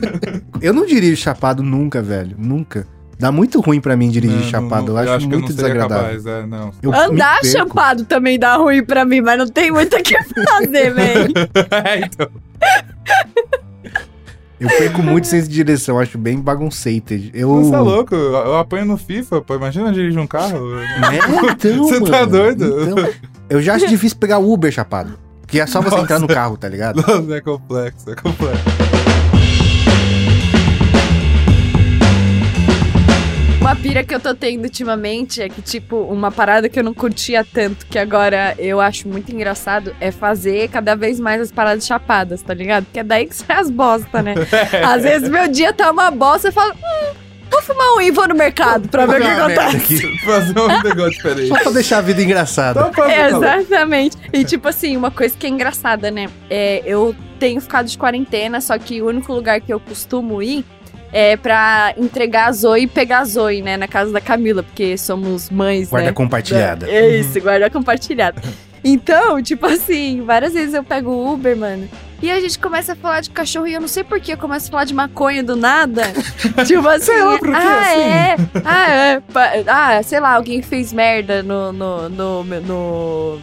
[0.62, 2.36] Eu não dirijo chapado nunca, velho.
[2.38, 2.86] Nunca.
[3.18, 4.92] Dá muito ruim pra mim dirigir Não, chapado.
[4.92, 6.04] não- eu acho que eu muito não seria desagradável.
[6.22, 6.70] capaz, é, não.
[6.82, 7.58] Eu Andar perco.
[7.58, 11.32] champado também dá ruim pra mim, mas não tem muito o que fazer, velho.
[11.84, 12.28] É, então.
[14.58, 17.12] Eu perco muito sem direção, acho bem bagunceito.
[17.34, 17.50] Eu.
[17.62, 18.14] Você tá louco?
[18.14, 19.54] Eu, eu apanho no FIFA, pô.
[19.54, 20.78] Imagina dirigir um carro.
[20.78, 22.26] É, então, Você tá mano.
[22.32, 22.82] doido?
[22.82, 23.08] Então,
[23.50, 25.18] eu já acho difícil pegar o Uber chapado.
[25.46, 26.02] Que é só você Nossa.
[26.02, 26.96] entrar no carro, tá ligado?
[27.06, 28.64] Nossa, é complexo, é complexo.
[33.66, 36.94] Uma pira que eu tô tendo ultimamente é que, tipo, uma parada que eu não
[36.94, 41.84] curtia tanto, que agora eu acho muito engraçado, é fazer cada vez mais as paradas
[41.84, 42.84] chapadas, tá ligado?
[42.84, 44.34] Porque é daí que sai as bosta, né?
[44.86, 47.14] Às vezes meu dia tá uma bosta, eu falo, hum,
[47.50, 49.76] vou fumar um e vou no mercado pra ver o que acontece.
[49.78, 50.18] aqui.
[50.24, 51.48] Fazer um negócio diferente.
[51.48, 52.80] Só pra deixar a vida engraçada.
[52.80, 54.16] Só pra É, exatamente.
[54.32, 56.28] E tipo assim, uma coisa que é engraçada, né?
[56.48, 60.64] É, eu tenho ficado de quarentena, só que o único lugar que eu costumo ir
[61.12, 63.76] é pra entregar a Zoe e pegar a Zoe, né?
[63.76, 66.12] Na casa da Camila, porque somos mães, Guarda né?
[66.12, 66.88] compartilhada.
[66.90, 68.40] É isso, guarda compartilhada.
[68.88, 71.88] Então, tipo assim, várias vezes eu pego o Uber, mano.
[72.22, 74.36] E a gente começa a falar de cachorro e eu não sei por que eu
[74.36, 76.04] começo a falar de maconha do nada.
[76.64, 78.00] tipo assim, Sei lá por quê, ah, assim.
[78.00, 83.40] é, ah, é, pa- ah, sei lá, alguém fez merda no, no, no, no-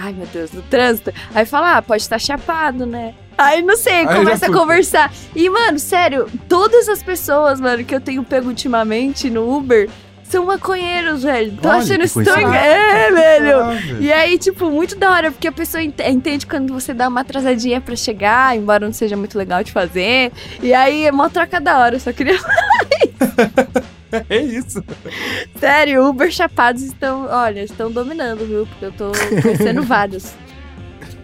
[0.00, 1.12] ai meu Deus, no trânsito.
[1.34, 3.14] Aí fala, ah, pode estar chapado, né?
[3.36, 5.12] Aí não sei, Aí começa a conversar.
[5.34, 9.88] E, mano, sério, todas as pessoas, mano, que eu tenho pego ultimamente no Uber
[10.24, 11.56] são maconheiros, velho.
[11.60, 12.54] Tô Olha achando isso tão.
[12.54, 14.00] É, velho.
[14.00, 17.22] E aí, tipo, muito da hora, porque a pessoa ent- entende quando você dá uma
[17.22, 20.30] atrasadinha pra chegar, embora não seja muito legal de fazer.
[20.62, 22.38] E aí é mó troca da hora, só queria.
[24.30, 24.82] É isso.
[25.60, 28.66] Sério, Uber Chapados estão, olha, estão dominando, viu?
[28.66, 30.32] Porque eu tô conhecendo vários.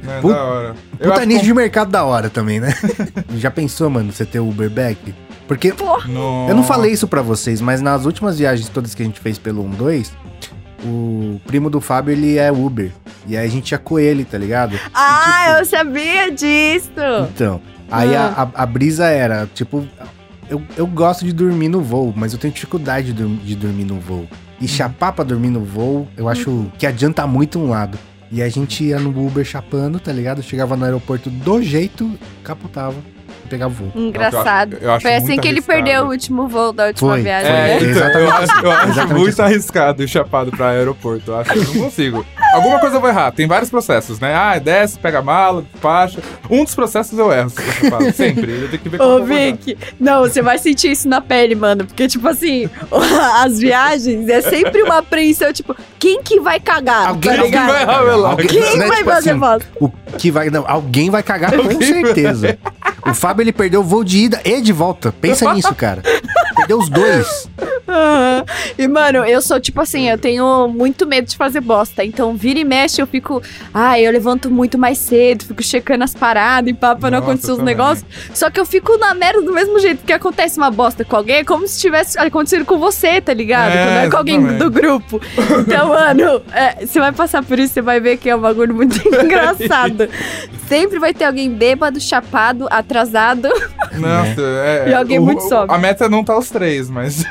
[0.02, 0.74] Não, é Puta- da hora.
[1.00, 2.74] Eu Puta nicho de mercado da hora também, né?
[3.38, 5.14] Já pensou, mano, você ter o Uber back?
[5.48, 9.06] Porque que- eu não falei isso pra vocês, mas nas últimas viagens todas que a
[9.06, 10.10] gente fez pelo 1-2,
[10.84, 12.90] o primo do Fábio, ele é Uber.
[13.26, 14.78] E aí a gente ia com ele, tá ligado?
[14.94, 16.90] Ah, tipo- eu sabia disso!
[17.34, 18.32] Então, aí Ah.
[18.36, 19.86] a, a- a brisa era, tipo,
[20.48, 23.84] eu, eu gosto de dormir no voo, mas eu tenho dificuldade de, dur- de dormir
[23.84, 24.26] no voo.
[24.60, 27.98] E chapar pra dormir no voo, eu acho que adianta muito um lado.
[28.32, 30.42] E a gente ia no Uber chapando, tá ligado?
[30.42, 32.10] Chegava no aeroporto do jeito,
[32.42, 32.94] capotava
[33.44, 33.92] e pegava voo.
[33.94, 34.76] Engraçado.
[34.80, 35.84] eu acho Foi assim que ele arriscado.
[35.84, 37.60] perdeu o último voo da última Foi, viagem, foi.
[37.60, 37.70] né?
[37.70, 37.90] É, então, eu
[38.28, 39.42] Exatamente acho, eu acho muito assim.
[39.42, 41.30] arriscado ir chapado pra aeroporto.
[41.30, 42.26] Eu acho que eu não consigo.
[42.54, 43.30] Alguma coisa eu vou errar.
[43.32, 44.34] Tem vários processos, né?
[44.34, 46.20] Ah, desce, pega a mala, despacha.
[46.48, 47.52] Um dos processos eu erro,
[48.00, 48.12] eu.
[48.14, 48.50] Sempre.
[48.62, 49.56] Eu tenho que ver qual Ô, que eu vou errar.
[49.56, 51.84] Vic, não, você vai sentir isso na pele, mano.
[51.84, 52.68] Porque, tipo assim,
[53.42, 57.08] as viagens é sempre uma apreensão, tipo, quem que vai cagar?
[57.08, 57.66] Alguém, tá alguém ligado?
[57.72, 58.30] vai ramelar.
[58.32, 59.60] Alguém- Quem né, vai tipo fazer assim?
[59.80, 60.50] O que vai.
[60.50, 61.86] Não, alguém vai cagar com Alguém vai.
[61.86, 62.58] certeza.
[63.06, 65.12] O Fábio ele perdeu o voo de ida e de volta.
[65.20, 66.02] Pensa nisso, cara.
[66.56, 67.48] Perdeu os dois.
[68.78, 72.04] E, mano, eu sou tipo assim, eu tenho muito medo de fazer bosta.
[72.04, 73.42] Então, vira e mexe, eu fico.
[73.72, 77.52] Ai, eu levanto muito mais cedo, fico checando as paradas e pá, pra não acontecer
[77.52, 77.74] os também.
[77.74, 78.04] negócios.
[78.32, 81.36] Só que eu fico na merda do mesmo jeito que acontece uma bosta com alguém,
[81.36, 83.72] é como se tivesse acontecido com você, tá ligado?
[83.72, 84.62] É, Quando é com alguém exatamente.
[84.62, 85.20] do grupo.
[85.60, 88.74] Então, mano, é, você vai passar por isso, você vai ver que é um bagulho
[88.74, 90.08] muito engraçado.
[90.68, 93.48] Sempre vai ter alguém bêbado, chapado, atrasado.
[93.94, 94.88] Nossa, é.
[94.90, 95.74] E alguém o- muito sóbrio.
[95.74, 97.24] A meta não tá os três, mas.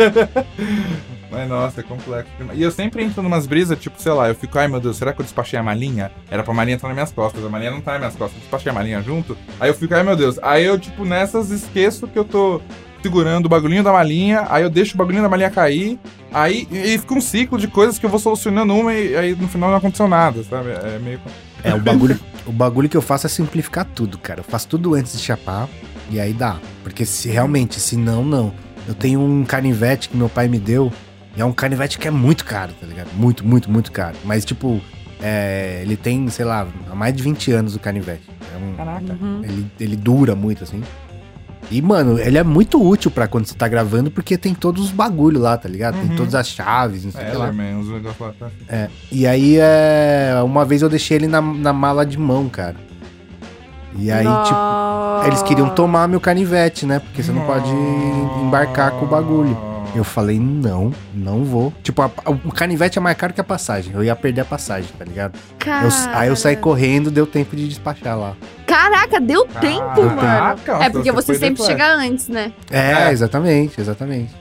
[1.30, 2.32] Mas nossa, é complexo.
[2.54, 5.12] E eu sempre entro numas brisas, tipo, sei lá, eu fico, ai meu Deus, será
[5.12, 6.10] que eu despachei a malinha?
[6.28, 8.40] Era pra malinha estar nas minhas costas, a malinha não tá nas minhas costas, eu
[8.40, 9.36] despachei a malinha junto.
[9.60, 10.38] Aí eu fico, ai meu Deus.
[10.42, 12.60] Aí eu, tipo, nessas esqueço que eu tô
[13.02, 15.98] segurando o bagulhinho da malinha, aí eu deixo o bagulhinho da malinha cair,
[16.32, 19.48] aí e fica um ciclo de coisas que eu vou solucionando uma e aí no
[19.48, 20.70] final não aconteceu nada, sabe?
[20.70, 21.20] É meio.
[21.62, 24.40] É, o bagulho, o bagulho que eu faço é simplificar tudo, cara.
[24.40, 25.68] Eu faço tudo antes de chapar
[26.10, 26.58] e aí dá.
[26.82, 28.52] Porque se realmente, se não, não.
[28.88, 30.92] Eu tenho um canivete que meu pai me deu
[31.36, 33.08] e é um canivete que é muito caro, tá ligado?
[33.14, 34.16] Muito, muito, muito caro.
[34.24, 34.80] Mas, tipo,
[35.22, 38.22] é, ele tem, sei lá, há mais de 20 anos o canivete.
[38.52, 39.16] É um- Caraca.
[39.44, 40.82] ele, ele dura muito, assim.
[41.70, 44.90] E, mano, ele é muito útil pra quando você tá gravando, porque tem todos os
[44.90, 46.00] bagulho lá, tá ligado?
[46.00, 46.16] Tem Uhum.
[46.16, 47.44] todas as chaves, não sei o É, que lá.
[47.44, 48.32] Leatherman, uns negócios lá.
[48.40, 48.48] tá?
[48.68, 52.74] É, e aí, é, uma vez eu deixei ele na, na mala de mão, cara.
[53.98, 56.98] E aí, tipo, eles queriam tomar meu canivete, né?
[57.00, 57.68] Porque você não pode
[58.42, 59.56] embarcar com o bagulho.
[59.94, 61.72] Eu falei, não, não vou.
[61.82, 62.10] Tipo, a-
[62.44, 63.92] o canivete é mais caro que a passagem.
[63.92, 65.36] Eu ia perder a passagem, tá ligado?
[65.66, 68.34] Eu- aí eu saí correndo, deu tempo de despachar lá.
[68.64, 70.20] Caraca, deu tempo, mano.
[70.20, 71.68] Caraca, É porque você você sempre depois.
[71.68, 72.52] chega antes, né?
[72.70, 73.12] É, É.
[73.12, 74.32] exatamente, exatamente.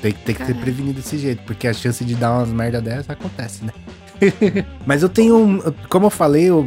[0.00, 0.56] Tem, tem que ter Caralho.
[0.60, 3.72] prevenido desse jeito, porque a chance de dar umas merda dessa acontece, né?
[4.86, 6.66] Mas eu tenho, como eu falei, eu-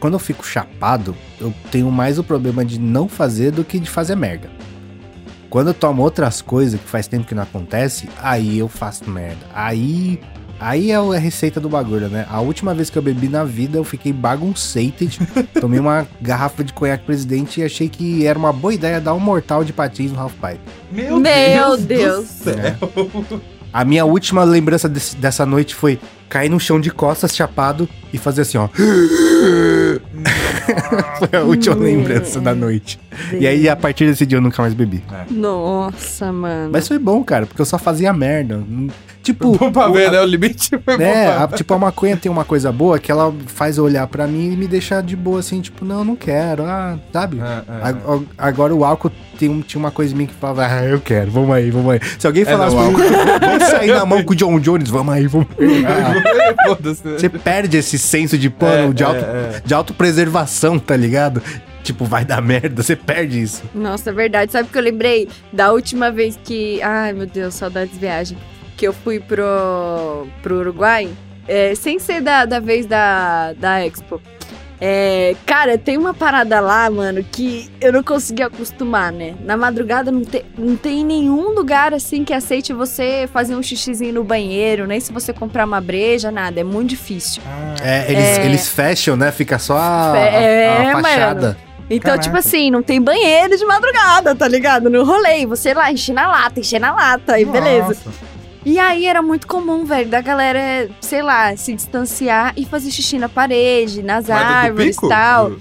[0.00, 3.88] quando eu fico chapado, eu tenho mais o problema de não fazer do que de
[3.90, 4.48] fazer merda.
[5.50, 9.38] Quando eu tomo outras coisas que faz tempo que não acontece, aí eu faço merda.
[9.54, 10.20] Aí,
[10.58, 12.26] aí é a receita do bagulho, né?
[12.28, 15.18] A última vez que eu bebi na vida, eu fiquei bagunceted.
[15.60, 19.20] tomei uma garrafa de conhaque presidente e achei que era uma boa ideia dar um
[19.20, 20.60] mortal de patins no half pipe.
[20.90, 21.80] Meu, Meu Deus!
[21.82, 22.24] Deus.
[22.24, 23.40] Do céu.
[23.72, 28.18] A minha última lembrança desse- dessa noite foi cair no chão de costas chapado e
[28.18, 28.68] fazer assim, ó.
[31.18, 32.98] foi a última lembrança da noite.
[33.38, 35.02] E aí, a partir desse dia, eu nunca mais bebi.
[35.30, 36.70] Nossa, mano.
[36.72, 38.62] Mas foi bom, cara, porque eu só fazia merda.
[39.26, 40.20] Tipo, Bom pra ver, né?
[40.20, 43.34] O limite foi né, bom a, tipo, a maconha tem uma coisa boa que ela
[43.48, 46.96] faz olhar pra mim e me deixar de boa, assim, tipo, não, não quero, ah,
[47.12, 47.40] sabe?
[47.40, 47.92] É, é, A- é.
[47.92, 51.00] a- Agora o álcool tem um- tinha uma coisa em mim que falava, ah, eu
[51.00, 52.00] quero, vamos aí, vamos aí.
[52.18, 53.10] Se alguém falasse não, pra mim,
[53.40, 55.84] vamos sair na mão com o John Jones, vamos aí, vamos aí.
[55.84, 56.76] Ah,
[57.18, 59.62] você perde esse senso de pano, É, de, é, auto, é.
[59.64, 61.42] de autopreservação, tá ligado?
[61.82, 63.62] Tipo, vai dar merda, você perde isso.
[63.74, 64.50] Nossa, é verdade.
[64.50, 66.82] Sabe o que eu lembrei da última vez que.
[66.82, 68.36] Ai, meu Deus, saudades de viagem.
[68.76, 71.08] Que eu fui pro, pro Uruguai.
[71.48, 74.20] É, sem ser da, da vez da, da Expo.
[74.78, 79.34] É, cara, tem uma parada lá, mano, que eu não consegui acostumar, né?
[79.40, 84.12] Na madrugada não, te, não tem nenhum lugar assim que aceite você fazer um xixizinho
[84.12, 86.60] no banheiro, nem se você comprar uma breja, nada.
[86.60, 87.40] É muito difícil.
[87.46, 88.44] Ah, É, eles, É.
[88.44, 89.32] eles fecham, né?
[89.32, 91.56] Fica só a, a- É, a fachada.
[91.88, 92.22] Então, Caraca.
[92.24, 94.90] tipo assim, não tem banheiro de madrugada, tá ligado?
[94.90, 95.38] No rolê.
[95.42, 97.96] E Você lá, enche na lata, enche na lata, aí beleza.
[98.66, 103.16] E aí era muito comum, velho, da galera, sei lá, se distanciar e fazer xixi
[103.16, 105.52] na parede, nas Mas árvores e tal.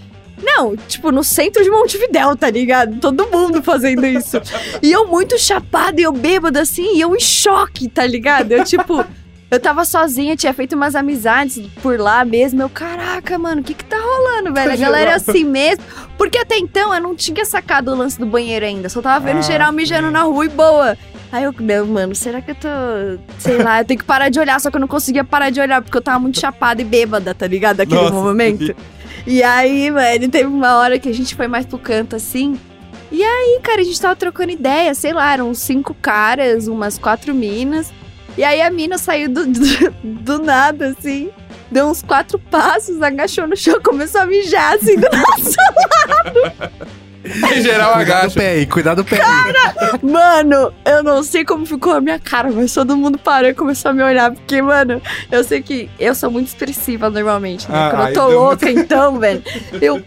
[0.44, 3.00] Não, tipo, no centro de Montevidéu, tá ligado?
[3.00, 4.42] Todo mundo fazendo isso.
[4.82, 8.52] e eu muito chapada e eu bêbada assim, e eu em choque, tá ligado?
[8.52, 9.06] Eu, tipo,
[9.52, 12.64] eu tava sozinha, tinha feito umas amizades por lá mesmo.
[12.64, 14.72] Eu, caraca, mano, o que que tá rolando, velho?
[14.72, 15.84] A galera é assim mesmo.
[16.18, 18.90] Porque até então eu não tinha sacado o lance do banheiro ainda.
[18.90, 20.98] Só tava vendo Ah, geral mijando na rua e boa.
[21.36, 22.70] Aí eu, não, mano, será que eu tô.
[23.40, 25.60] Sei lá, eu tenho que parar de olhar, só que eu não conseguia parar de
[25.60, 27.80] olhar, porque eu tava muito chapada e bêbada, tá ligado?
[27.80, 28.74] Naquele Nossa, momento.
[29.28, 32.58] E aí, mano, teve uma hora que a gente foi mais pro canto assim.
[33.12, 36.98] E aí, cara, a gente tava trocando ideia, sei lá, eram uns cinco caras, umas
[36.98, 37.92] quatro minas.
[38.38, 41.32] E aí a mina saiu do, do, do nada, assim.
[41.70, 45.08] Deu uns quatro passos, agachou no chão, começou a mijar, assim, do
[47.56, 48.40] Em geral, Cuidado do agacha.
[48.40, 50.00] pé aí, cuidado do pé aí.
[50.04, 53.92] Mano, eu não sei como ficou a minha cara, mas todo mundo parou e começou
[53.92, 54.32] a me olhar.
[54.32, 57.76] Porque, mano, eu sei que eu sou muito expressiva normalmente, né?
[57.78, 59.44] Ah, Quando eu tô louca, então, velho.
[59.82, 60.04] Eu,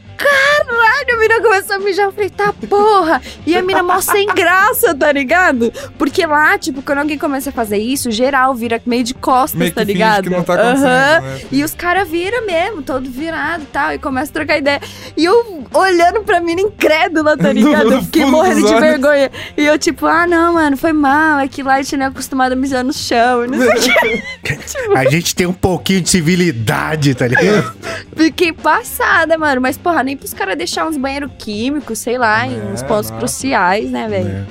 [0.68, 0.98] caraca!
[0.98, 2.04] caralho, a mina começou a mijar.
[2.06, 3.22] Eu falei, tá porra.
[3.46, 5.72] E a mina mó sem graça, tá ligado?
[5.96, 9.70] Porque lá, tipo, quando alguém começa a fazer isso, geral vira meio de costas, Meio
[9.70, 10.24] que tá finge ligado?
[10.24, 11.20] que não tá acontecendo, Aham.
[11.20, 11.40] né?
[11.50, 14.80] E os caras viram mesmo, todo virado e tal, e começa a trocar ideia.
[15.16, 17.92] E eu olhando pra mina incrédula, tá ligado?
[17.92, 19.30] Eu fiquei morrendo de vergonha.
[19.56, 21.38] E eu, tipo, ah, não, mano, foi mal.
[21.40, 23.46] É que lá a gente não é acostumado a mijar no chão.
[23.46, 24.58] Não sei o que.
[24.94, 27.74] A gente tem um pouquinho de civilidade, tá ligado?
[28.16, 29.60] Fiquei passada, mano.
[29.60, 33.10] Mas, porra, nem pros caras deixar uns banheiros químicos, sei lá, em É, uns pontos
[33.10, 33.16] nossa.
[33.18, 34.28] cruciais, né, velho?
[34.28, 34.44] É,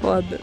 [0.00, 0.40] Foda.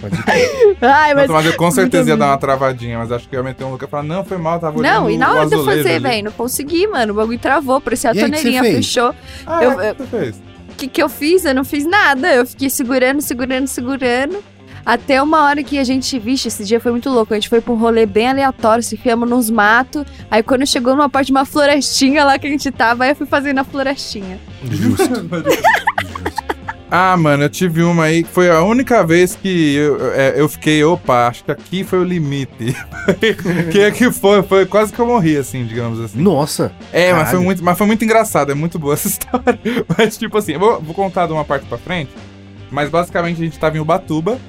[0.00, 0.16] pode.
[0.82, 1.28] Ai, mas.
[1.28, 3.64] Mas, mas eu com certeza ia dar uma travadinha, mas acho que eu ia meter
[3.64, 5.64] um look e falar, não, foi mal, tava olhando Não, e na hora de eu
[5.64, 7.12] fazer, velho, não consegui, mano.
[7.12, 8.76] O bagulho travou, parecia a E torneirinha, fez?
[8.76, 9.14] fechou.
[9.46, 10.36] Ah, Eu- é, o que você fez?
[10.36, 11.44] O que, que eu fiz?
[11.44, 12.32] Eu não fiz nada.
[12.32, 14.42] Eu fiquei segurando, segurando, segurando.
[14.84, 17.32] Até uma hora que a gente, vixe, esse dia foi muito louco.
[17.32, 20.04] A gente foi pra um rolê bem aleatório, se enfiamos nos matos.
[20.30, 23.16] Aí quando chegou numa parte de uma florestinha lá que a gente tava, aí eu
[23.16, 24.38] fui fazer na florestinha.
[24.64, 25.10] Justo.
[26.92, 30.48] Ah, mano, eu tive uma aí que foi a única vez que eu, é, eu
[30.48, 32.76] fiquei, opa, acho que aqui foi o limite.
[33.70, 36.20] que aqui foi, foi quase que eu morri, assim, digamos assim.
[36.20, 36.72] Nossa.
[36.92, 39.60] É, mas foi, muito, mas foi muito engraçado, é muito boa essa história.
[39.96, 42.10] Mas, tipo assim, eu vou, vou contar de uma parte pra frente.
[42.72, 44.40] Mas basicamente a gente tava em Ubatuba.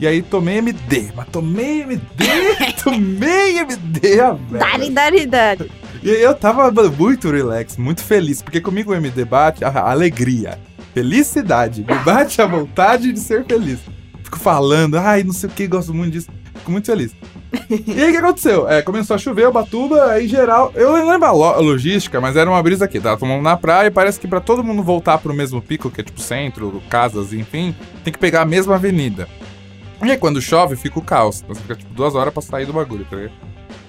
[0.00, 1.10] E aí tomei MD.
[1.14, 2.00] Mas tomei MD,
[2.82, 5.70] tomei MD, a Dari, dari, dari.
[6.02, 8.40] E aí eu tava muito relax, muito feliz.
[8.40, 10.58] Porque comigo o MD bate a alegria,
[10.94, 11.84] felicidade.
[11.86, 13.78] Me bate a vontade de ser feliz.
[14.24, 16.28] Fico falando, ai, não sei o que, gosto muito disso.
[16.54, 17.12] Fico muito feliz.
[17.68, 18.68] E aí o que aconteceu?
[18.68, 20.70] É, começou a chover, Ubatuba, aí geral.
[20.74, 23.00] Eu não lembro a lo- a logística, mas era uma brisa aqui.
[23.00, 26.00] Tava tomando na praia e parece que pra todo mundo voltar pro mesmo pico, que
[26.00, 29.28] é tipo centro, casas, enfim, tem que pegar a mesma avenida.
[30.02, 31.40] E aí quando chove, fica o caos.
[31.40, 33.34] Então você fica tipo duas horas pra sair do bagulho, tá ligado?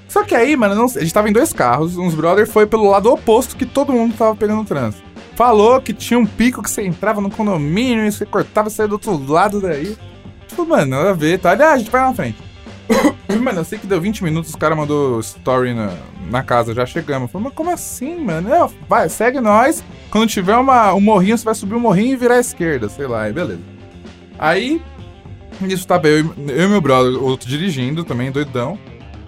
[0.08, 2.90] Só que aí, mano, não a gente tava em dois carros, uns brother foi pelo
[2.90, 5.04] lado oposto que todo mundo tava pegando trânsito.
[5.36, 8.90] Falou que tinha um pico que você entrava no condomínio e você cortava e saia
[8.90, 9.96] do outro lado daí.
[10.48, 11.52] Tipo, mano, nada a ver, tá?
[11.52, 12.38] Aliás, a gente vai na frente.
[13.42, 15.94] mano, eu sei que deu 20 minutos, os caras mandou story na,
[16.30, 17.30] na casa, já chegamos.
[17.30, 18.50] Eu falei, mas como assim, mano?
[18.50, 19.82] Não, vai, segue nós.
[20.10, 23.08] Quando tiver uma, um morrinho, você vai subir o morrinho e virar à esquerda, sei
[23.08, 23.62] lá, aí beleza.
[24.38, 24.82] Aí,
[25.68, 28.78] isso tava eu, e- eu e meu brother, o outro dirigindo também, doidão.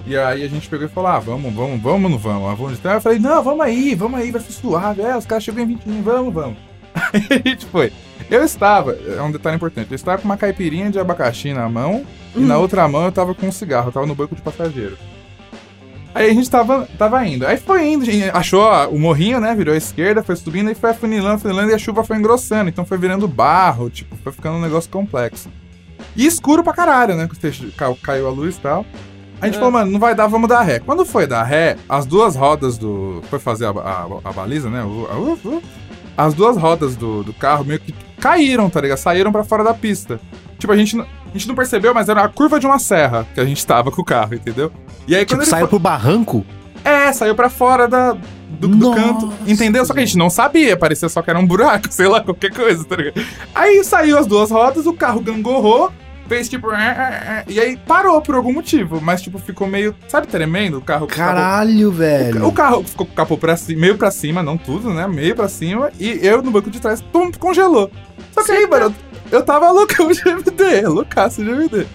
[0.05, 2.49] E aí a gente pegou e falou: Ah, vamos, vamos, vamos ou não vamos?
[2.49, 2.79] Ah, vamos.
[2.83, 5.01] Eu falei: Não, vamos aí, vamos aí, vai ser suave.
[5.01, 6.57] É, os caras chegam em 20 minutos, vamos, vamos.
[7.13, 7.91] Aí a gente foi.
[8.29, 12.05] Eu estava, é um detalhe importante, eu estava com uma caipirinha de abacaxi na mão
[12.35, 14.97] e na outra mão eu tava com um cigarro, eu tava no banco de passageiro.
[16.15, 17.45] Aí a gente tava, tava indo.
[17.47, 19.55] Aí foi indo, achou ó, o morrinho, né?
[19.55, 22.69] Virou à esquerda, foi subindo e foi afunilando, afunilando e a chuva foi engrossando.
[22.69, 25.49] Então foi virando barro, tipo, foi ficando um negócio complexo.
[26.15, 27.27] E escuro pra caralho, né?
[28.01, 28.85] Caiu a luz e tal.
[29.41, 30.79] A gente falou, mano, não vai dar, vamos dar ré.
[30.79, 33.21] Quando foi dar ré, as duas rodas do.
[33.29, 34.81] Foi fazer a, a, a baliza, né?
[34.81, 35.61] a- uh, uh,
[36.15, 38.97] as duas rodas do, do carro meio que caíram, tá ligado?
[38.99, 40.19] Saíram pra fora da pista.
[40.57, 43.27] Tipo, a gente, não- a gente não percebeu, mas era a curva de uma serra
[43.33, 44.71] que a gente tava com o carro, entendeu?
[45.07, 46.45] E aí quando Tipo, saiu foi- pro barranco?
[46.85, 48.13] É, saiu pra fora da,
[48.49, 49.33] do, do canto.
[49.45, 49.85] Entendeu?
[49.85, 52.53] Só que a gente não sabia, parecia só que era um buraco, sei lá, qualquer
[52.53, 53.25] coisa, tá ligado?
[53.53, 55.91] Aí saiu as duas rodas, o carro gangorrou,
[56.27, 56.67] fez tipo.
[57.47, 59.95] E aí parou por algum motivo, mas tipo, ficou meio.
[60.07, 60.77] Sabe, tremendo?
[60.77, 61.07] O carro.
[61.07, 62.45] Caralho, velho.
[62.45, 65.07] O carro ficou com o capô pra cima, meio pra cima, não tudo, né?
[65.07, 67.91] Meio pra cima, e eu no banco de trás, pum, congelou.
[68.31, 68.93] Só que aí, mano,
[69.31, 71.85] eu, eu tava loucão de MD, loucaço de MD.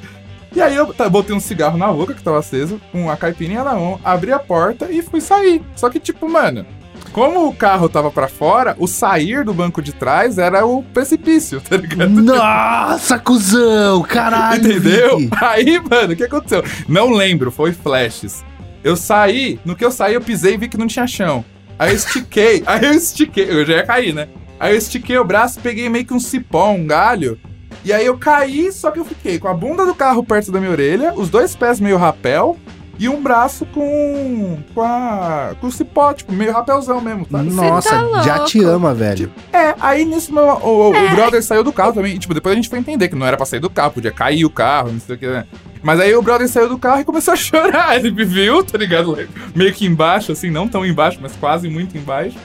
[0.54, 3.62] E aí eu tá, botei um cigarro na boca que tava aceso, com a caipirinha
[3.62, 5.62] na mão, abri a porta e fui sair.
[5.76, 6.64] Só que, tipo, mano,
[7.12, 11.60] como o carro tava pra fora, o sair do banco de trás era o precipício,
[11.66, 12.10] tá ligado?
[12.10, 14.02] Nossa, cuzão!
[14.02, 14.60] Caralho!
[14.60, 15.18] Entendeu?
[15.18, 15.36] Vicky.
[15.44, 16.64] Aí, mano, o que aconteceu?
[16.88, 18.44] Não lembro, foi flashes.
[18.82, 21.44] Eu saí, no que eu saí, eu pisei e vi que não tinha chão.
[21.78, 24.28] Aí eu estiquei, aí eu estiquei, eu já ia cair, né?
[24.58, 27.38] Aí eu estiquei o braço, peguei meio que um cipó, um galho.
[27.84, 30.58] E aí eu caí, só que eu fiquei com a bunda do carro perto da
[30.58, 32.56] minha orelha, os dois pés meio rapel
[32.98, 34.58] e um braço com.
[34.74, 35.52] com a.
[35.61, 37.42] com o cipó, tipo, meio rapelzão mesmo, tá?
[37.42, 39.30] Nossa, tá já te ama, velho.
[39.52, 42.14] É, aí nisso meu, o, o- o brother saiu do carro também.
[42.14, 44.11] E, tipo, depois a gente foi entender que não era pra sair do carro, podia
[44.12, 45.44] cair o carro, não sei o que, né?
[45.82, 47.96] Mas aí o brother saiu do carro e começou a chorar.
[47.96, 49.16] Ele me viu, tá ligado?
[49.54, 52.37] Meio que embaixo, assim, não tão embaixo, mas quase muito embaixo.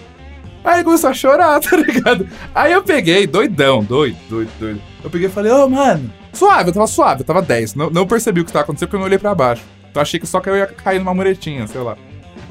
[0.64, 2.28] Aí ele começou a chorar, tá ligado?
[2.54, 4.82] Aí eu peguei, doidão, doido, doido, doido.
[5.04, 7.76] Eu peguei e falei, ô, mano, suave, eu tava suave, eu tava 10.
[7.76, 9.64] Não, não percebi o que tava acontecendo porque eu não olhei pra baixo.
[9.94, 11.96] Então achei que só que eu ia cair numa muretinha, sei lá.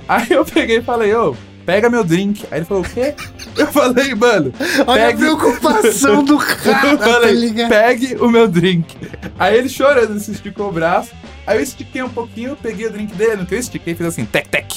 [0.08, 1.34] Aí eu peguei e falei, ô,
[1.66, 2.46] pega meu drink.
[2.52, 3.14] Aí ele falou, o quê?
[3.56, 4.54] Eu falei, mano,
[4.86, 7.68] Olha a Pegue- preocupação do cara, eu tá falei, ligado?
[7.68, 8.96] pegue o meu drink.
[9.36, 11.10] Aí ele chorando, ele se esticou o braço.
[11.44, 13.36] Aí eu estiquei um pouquinho, peguei o drink dele.
[13.38, 14.74] No que eu estiquei, fiz assim, tec, tec.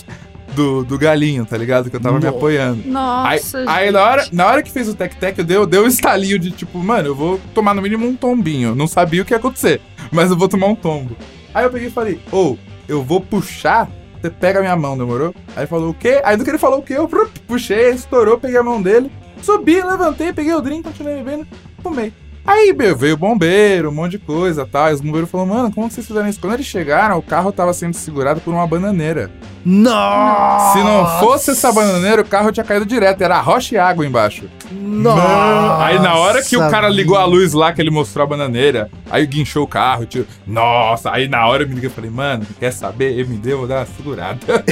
[0.55, 1.91] do, do galinho, tá ligado?
[1.91, 2.35] Que eu tava me Nossa.
[2.35, 2.81] apoiando.
[2.83, 6.39] Aí, Nossa, aí na, hora, na hora que fez o tec-tec, deu, deu um estalinho
[6.39, 8.73] de tipo, mano, eu vou tomar no mínimo um tombinho.
[8.73, 9.79] Não sabia o que ia acontecer,
[10.11, 11.15] mas eu vou tomar um tombo.
[11.55, 13.89] Aí eu peguei e falei, ô, eu vou puxar,
[14.21, 15.33] você pega minha mão, demorou?
[15.55, 16.21] Aí ele falou, o quê?
[16.25, 17.07] Aí do que ele falou o quê, eu
[17.47, 19.09] puxei, estourou, peguei a mão dele,
[19.41, 21.47] subi, levantei, peguei o drink, continuei bebendo,
[21.81, 22.11] fumei.
[22.45, 24.89] Aí meu, veio o bombeiro, um monte de coisa tal.
[24.89, 26.39] E os bombeiros falaram, mano, como vocês fizeram isso?
[26.39, 29.31] Quando eles chegaram, o carro tava sendo segurado por uma bananeira.
[29.65, 30.77] Nossa!
[30.77, 33.21] Se não fosse essa bananeira, o carro tinha caído direto.
[33.21, 34.45] Era rocha e água embaixo.
[34.71, 35.83] Nossa!
[35.85, 38.91] Aí na hora que o cara ligou a luz lá, que ele mostrou a bananeira,
[39.09, 40.27] aí guinchou o carro, tio.
[40.45, 43.19] Nossa, aí na hora eu me liguei e falei, mano, quer saber?
[43.19, 44.39] Eu me deu, vou dar uma segurada.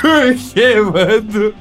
[0.00, 1.54] Por quê, mano?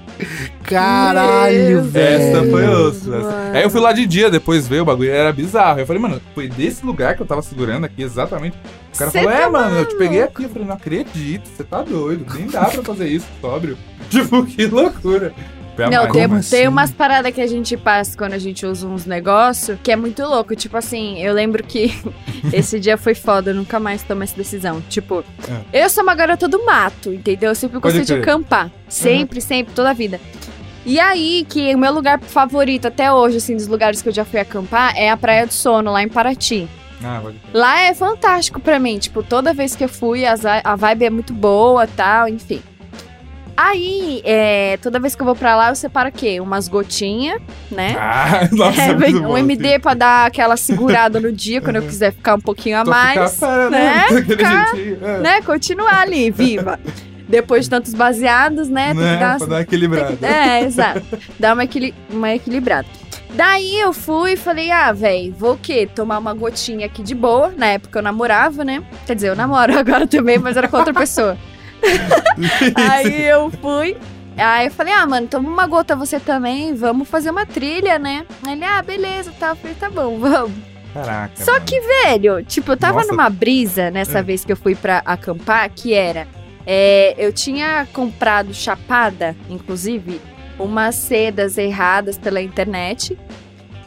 [0.64, 2.22] Caralho, velho.
[2.22, 3.12] Essa foi osso.
[3.54, 5.80] Aí eu fui lá de dia, depois veio o bagulho, era bizarro.
[5.80, 8.58] Eu falei, mano, foi desse lugar que eu tava segurando aqui, exatamente.
[8.94, 10.44] O cara Cê falou, é, tá mano, eu te peguei aqui.
[10.44, 12.26] Eu falei, não acredito, você tá doido.
[12.34, 13.78] Nem dá pra fazer isso, sóbrio.
[14.10, 15.34] Tipo, que loucura.
[15.84, 16.68] A Não, mais- tem, Como tem assim?
[16.68, 20.22] umas paradas que a gente passa quando a gente usa uns negócios que é muito
[20.24, 20.56] louco.
[20.56, 21.94] Tipo assim, eu lembro que
[22.54, 24.82] esse dia foi foda, eu nunca mais tomo essa decisão.
[24.90, 25.24] Tipo,
[25.74, 27.50] eu sou uma garota do mato, entendeu?
[27.52, 28.72] Eu sempre gostei de acampar.
[28.88, 30.20] Sempre, sempre, toda a vida.
[30.86, 34.26] E aí, que o meu lugar favorito até hoje, assim, dos lugares que eu já
[34.26, 36.68] fui acampar, é a Praia do Sono, lá em Paraty.
[37.04, 37.22] Ah.
[37.54, 38.98] Lá é fantástico pra mim.
[38.98, 42.62] Tipo, toda vez que eu fui, a vibe é muito boa tal, enfim.
[43.62, 46.40] Aí, é, toda vez que eu vou pra lá, eu separo o quê?
[46.40, 47.94] Umas gotinhas, né?
[48.00, 52.14] Ah, nossa, É, muito um MD pra dar aquela segurada no dia, quando eu quiser
[52.14, 54.06] ficar um pouquinho a Tô ficar mais, fera, né?
[54.10, 55.18] Daquele Ficar, é.
[55.20, 55.42] né?
[55.42, 56.80] Continuar ali, viva.
[57.28, 58.88] Depois de tantos baseados, né?
[58.94, 59.18] Tem que Né?
[59.18, 60.18] dar Pra dar uma equilibrada.
[60.26, 61.04] é, exato.
[61.38, 62.88] Dá uma, equili uma equilibrada.
[63.34, 65.88] Daí eu fui e falei, ah, velho, vou o quê?
[65.94, 67.54] Tomar uma gotinha aqui de boa.
[67.58, 68.82] Na época eu namorava, né?
[69.06, 71.38] Quer dizer, eu namoro agora também, mas era com outra pessoa.
[72.76, 73.98] Aí eu fui.
[74.38, 78.26] Aí eu falei, ah, mano, toma uma gota você também, vamos fazer uma trilha, né?
[78.46, 79.50] Aí Ele, ah, beleza, tá.
[79.50, 80.54] Eu falei, tá bom, vamos.
[80.94, 81.44] Caraca.
[81.44, 81.66] Só mano.
[81.66, 83.12] que, velho, tipo, eu tava Nossa.
[83.12, 84.24] numa brisa nessa É.
[84.24, 86.28] vez que eu fui pra acampar, que era.
[86.66, 90.22] é, eu tinha comprado chapada, inclusive,
[90.58, 93.18] umas sedas erradas pela internet.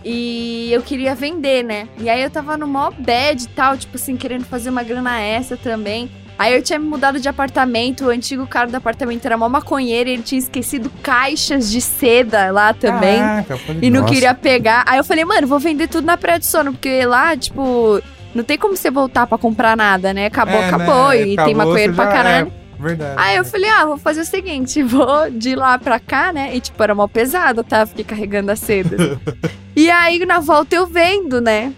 [0.04, 1.88] E eu queria vender, né?
[1.98, 5.20] E aí eu tava no mó bad e tal, tipo assim, querendo fazer uma grana
[5.20, 6.10] extra também.
[6.38, 10.08] Aí eu tinha me mudado de apartamento, o antigo cara do apartamento era mó maconheiro
[10.10, 13.18] e ele tinha esquecido caixas de seda lá também.
[13.20, 14.12] Caraca, pode E não Nossa.
[14.14, 14.82] queria pegar.
[14.88, 18.00] Aí eu falei, mano, vou vender tudo na Praia do Sono, porque lá, tipo,
[18.34, 20.26] não tem como você voltar pra comprar nada, né?
[20.26, 21.08] Acabou, É, acabou.
[21.10, 21.16] né?
[21.28, 22.52] E Acabou, tem maconheiro pra já- caralho.
[22.78, 23.14] é, verdade.
[23.16, 26.56] Aí eu falei, ah, vou fazer o seguinte, vou de lá pra cá, né?
[26.56, 27.86] E tipo, era mó pesado, tá?
[27.86, 29.20] Fiquei carregando a seda.
[29.76, 31.72] e aí na volta eu vendo, né?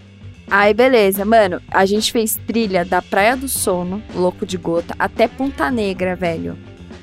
[0.49, 5.27] Aí beleza, mano, a gente fez trilha da Praia do Sono, Louco de Gota, até
[5.27, 6.57] Ponta Negra, velho.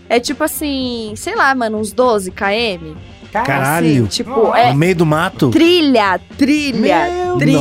[0.09, 2.95] É tipo assim, sei lá, mano, uns 12 km.
[3.32, 3.86] Caralho.
[3.86, 5.51] Assim, tipo, é No meio do mato?
[5.51, 7.59] trilha, trilha, Meu trilha.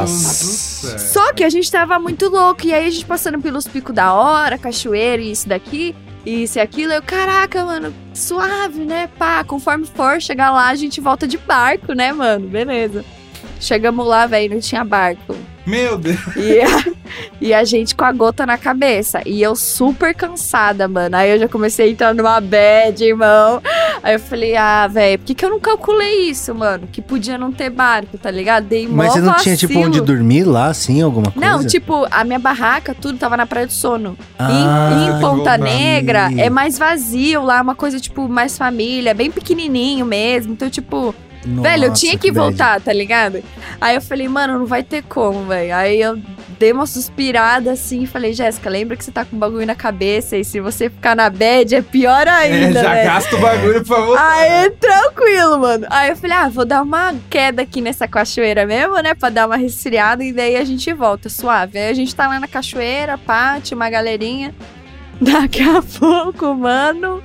[0.00, 0.98] Nossa.
[0.98, 2.64] Só que a gente tava muito louco.
[2.64, 6.58] E aí a gente passando pelos picos da hora, cachoeira e isso daqui, e isso
[6.58, 6.92] e aquilo.
[6.92, 9.08] Eu, caraca, mano, suave, né?
[9.18, 12.46] Pá, conforme for chegar lá, a gente volta de barco, né, mano?
[12.46, 13.04] Beleza.
[13.60, 15.34] Chegamos lá, velho, não tinha barco.
[15.68, 16.18] Meu Deus.
[16.34, 16.84] E a,
[17.42, 19.20] e a gente com a gota na cabeça.
[19.26, 21.14] E eu super cansada, mano.
[21.14, 23.60] Aí eu já comecei a entrar numa bad, irmão.
[24.02, 26.88] Aí eu falei, ah, velho, por que, que eu não calculei isso, mano?
[26.90, 28.64] Que podia não ter barco, tá ligado?
[28.64, 29.88] Dei Mas você não tinha, tipo, vacilo.
[29.88, 31.50] onde dormir lá, assim, alguma coisa?
[31.50, 34.16] Não, tipo, a minha barraca, tudo tava na Praia do Sono.
[34.38, 35.58] Ah, em, em Ponta.
[35.58, 40.54] Negra, é mais vazio lá, uma coisa, tipo, mais família, bem pequenininho mesmo.
[40.54, 41.14] Então, tipo,
[41.44, 42.38] velho, eu Nossa, tinha que, bad.
[42.46, 43.42] voltar, tá ligado?
[43.80, 45.74] Aí eu falei, mano, não vai ter como, velho.
[45.74, 46.18] Aí eu
[46.58, 49.76] dei uma suspirada assim e falei, Jéssica, lembra que você tá com um bagulho na
[49.76, 53.06] cabeça e se você ficar na bad é pior É, ainda, já velho.
[53.06, 54.18] gasta o bagulho pra você.
[54.20, 55.86] Aí, tranquilo, mano.
[55.90, 59.14] Aí eu falei, ah, vou dar uma queda aqui nessa cachoeira mesmo, né?
[59.14, 61.78] Pra dar uma resfriada e daí a gente volta, suave.
[61.78, 64.52] Aí a gente tá lá na cachoeira, pá, tinha uma galerinha.
[65.20, 67.20] Daqui a pouco, mano,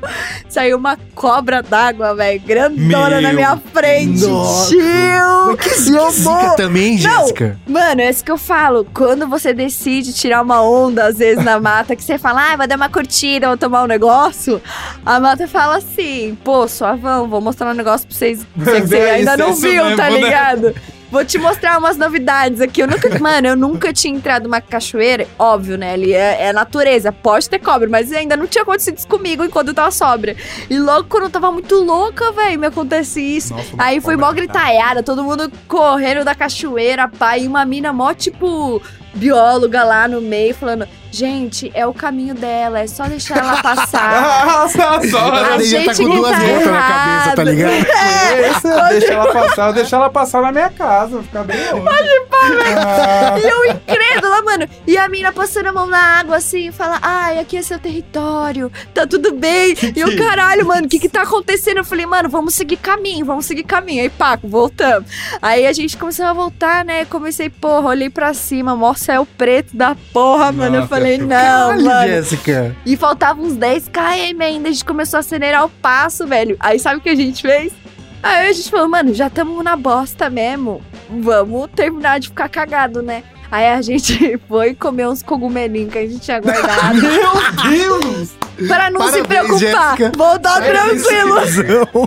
[0.50, 4.26] saiu uma cobra d'água, velho, grandona na Meu minha frente.
[4.26, 4.70] Nossa.
[4.70, 5.46] Tio!
[5.46, 7.20] Mas que zica também, Não.
[7.20, 7.60] Jéssica.
[7.68, 8.88] Mano, é isso que eu falo.
[8.94, 12.68] Quando você decide tirar uma onda, às vezes, na mata, que você fala, ah, vou
[12.68, 14.60] dar uma curtida, vou tomar um negócio,
[15.06, 19.12] a mata fala assim, pô, suavão, vou mostrar um negócio pra vocês que você É
[19.12, 20.74] ainda não é isso viu, mesmo, tá né?
[21.14, 22.82] Vou te mostrar umas novidades aqui.
[22.82, 25.28] Eu nunca, mano, eu nunca tinha entrado numa cachoeira.
[25.38, 25.94] Óbvio, né?
[25.94, 29.68] Ali é, é natureza, pode ter cobra, mas ainda não tinha acontecido isso comigo enquanto
[29.68, 30.36] eu tava sóbria.
[30.68, 33.54] E logo quando eu tava muito louca, velho, me acontece isso.
[33.54, 38.12] Nossa, Aí foi mó gritaiada, todo mundo correndo da cachoeira, pai, e uma mina mó,
[38.16, 38.82] tipo,
[39.14, 44.44] bióloga lá no meio falando: gente, é o caminho dela, é só deixar ela passar.
[44.54, 45.32] Ah, só.
[45.32, 47.74] A já tá gente com que duas tá voltas na cabeça, tá ligado?
[48.44, 51.88] Essa, deixa ela passar, deixa ela passar na minha casa, ficar bem longe.
[51.88, 54.68] Ah, E eu incrédula, mano.
[54.86, 58.72] E a mina passando a mão na água assim, fala: Ai, aqui é seu território,
[58.94, 59.76] tá tudo bem.
[59.96, 61.78] E o caralho, mano, o que que tá acontecendo?
[61.78, 64.02] Eu falei, mano, vamos seguir caminho, vamos seguir caminho.
[64.02, 65.10] Aí, Paco, voltamos.
[65.42, 67.06] Aí a gente começou a voltar, né?
[67.06, 70.76] Comecei, porra, olhei pra cima, mó céu preto da porra, mano.
[70.76, 72.08] Eu Nossa, falei, não, Caralho, mano.
[72.08, 72.76] Jéssica.
[72.86, 76.56] E faltavam uns 10 km ainda, a gente começou a acelerar o passo, velho.
[76.60, 77.74] Aí sabe o que a gente fez?
[78.22, 80.82] Aí a gente falou, mano, já estamos na bosta mesmo.
[81.10, 83.24] Vamos terminar de ficar cagado, né?
[83.52, 86.96] Aí a gente foi comer uns cogumelinhos que a gente tinha guardado.
[87.04, 88.32] Meu Deus!
[88.68, 89.98] para não se Parabéns, preocupar.
[89.98, 90.12] Jéssica.
[90.18, 91.38] Voltar É tranquilo.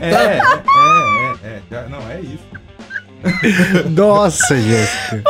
[0.01, 0.41] É, é,
[1.45, 1.89] é, é.
[1.89, 2.46] Não, é isso.
[3.91, 5.23] Nossa, Jéssica.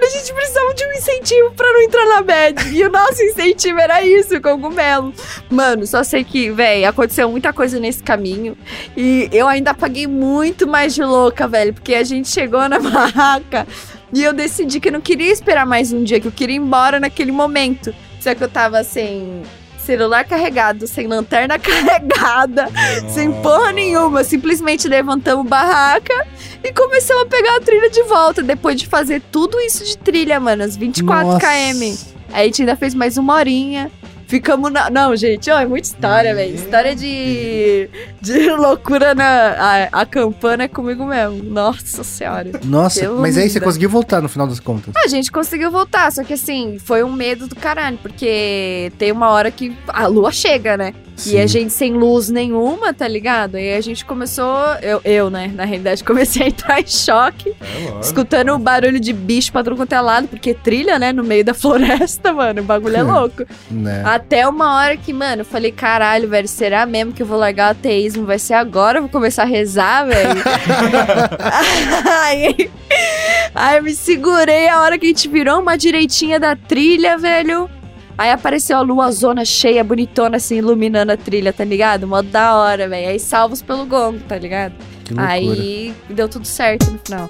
[0.00, 2.68] Mano, a gente precisava de um incentivo pra não entrar na bad.
[2.74, 5.12] E o nosso incentivo era isso, o cogumelo.
[5.50, 8.56] Mano, só sei que, velho, aconteceu muita coisa nesse caminho.
[8.96, 11.74] E eu ainda paguei muito mais de louca, velho.
[11.74, 13.66] Porque a gente chegou na barraca
[14.12, 16.60] e eu decidi que eu não queria esperar mais um dia, que eu queria ir
[16.60, 17.94] embora naquele momento.
[18.20, 19.42] Só que eu tava sem
[19.90, 22.68] celular carregado, sem lanterna carregada,
[23.08, 24.22] sem porra nenhuma.
[24.22, 26.14] Simplesmente levantamos barraca
[26.62, 28.40] e começamos a pegar a trilha de volta.
[28.40, 31.40] Depois de fazer tudo isso de trilha, mano, as 24 Nossa.
[31.40, 31.96] km.
[32.32, 33.90] Aí a gente ainda fez mais uma horinha.
[34.30, 34.88] Ficamos na.
[34.88, 36.54] Não, gente, ó, é muita história, velho.
[36.54, 37.90] História de.
[38.22, 39.56] de loucura na.
[39.58, 41.42] A, a campana é comigo mesmo.
[41.42, 42.52] Nossa senhora.
[42.64, 44.94] Nossa, Pelo mas aí você conseguiu voltar no final das contas.
[44.94, 49.30] A gente conseguiu voltar, só que assim, foi um medo do caralho, porque tem uma
[49.30, 50.94] hora que a lua chega, né?
[51.26, 53.56] E a gente sem luz nenhuma, tá ligado?
[53.56, 58.00] Aí a gente começou, eu, eu, né, na realidade, comecei a entrar em choque, É
[58.00, 61.44] escutando o barulho de bicho pra tudo quanto é lado, porque trilha, né, no meio
[61.44, 63.44] da floresta, mano, o bagulho é louco.
[63.70, 64.02] Né?
[64.04, 67.68] Até uma hora que, mano, eu falei, caralho, velho, será mesmo que eu vou largar
[67.68, 68.24] o ateísmo?
[68.24, 68.98] Vai ser agora?
[68.98, 70.40] Eu vou começar a rezar, velho?
[72.22, 72.70] aí,
[73.54, 77.68] aí eu me segurei a hora que a gente virou uma direitinha da trilha, velho.
[78.20, 82.06] Aí apareceu a lua zona cheia, bonitona, assim, iluminando a trilha, tá ligado?
[82.06, 83.08] Mó da hora, velho.
[83.08, 84.74] Aí salvos pelo gongo, tá ligado?
[85.16, 87.26] Aí deu tudo certo no final.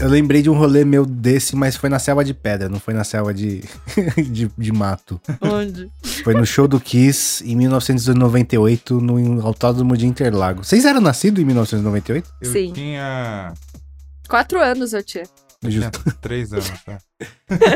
[0.00, 2.92] Eu lembrei de um rolê meu desse, mas foi na selva de pedra, não foi
[2.92, 3.62] na selva de,
[4.18, 5.20] de, de mato.
[5.40, 5.88] Onde?
[6.24, 10.66] Foi no show do Kiss em 1998, no Autódromo de Interlagos.
[10.66, 12.28] Vocês eram nascidos em 1998?
[12.40, 12.72] Eu Sim.
[12.72, 13.54] tinha.
[14.28, 15.24] Quatro anos eu tinha.
[15.62, 16.14] Eu tinha Justo.
[16.20, 16.98] três anos, tá?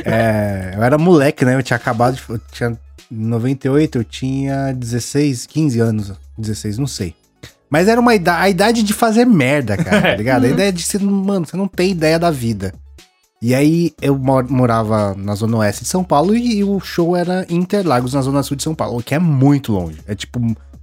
[0.05, 1.55] É, eu era moleque, né?
[1.55, 2.23] Eu tinha acabado de.
[2.29, 2.71] Eu tinha,
[3.11, 6.13] em 98 eu tinha 16, 15 anos.
[6.37, 7.15] 16, não sei.
[7.71, 10.45] Mas era uma idade, a idade de fazer merda, cara, tá ligado?
[10.45, 12.73] A ideia de ser, mano, você não tem ideia da vida.
[13.41, 17.47] E aí eu mor- morava na zona oeste de São Paulo e, o show era
[17.49, 19.99] em Interlagos, na zona sul de São Paulo, que é muito longe.
[20.09, 20.41] É tipo,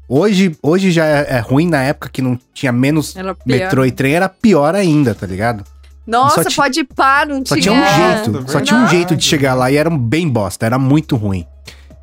[0.08, 4.14] hoje, hoje já é, é ruim, na época que não tinha menos metrô e trem,
[4.14, 5.64] era pior ainda, tá ligado?
[6.06, 7.62] Nossa, Só ti- pode ir pá, não Só tinha.
[7.62, 7.96] tinha um Nossa,
[8.32, 11.16] jeito, só tinha um jeito de chegar lá e era um bem bosta, era muito
[11.16, 11.46] ruim.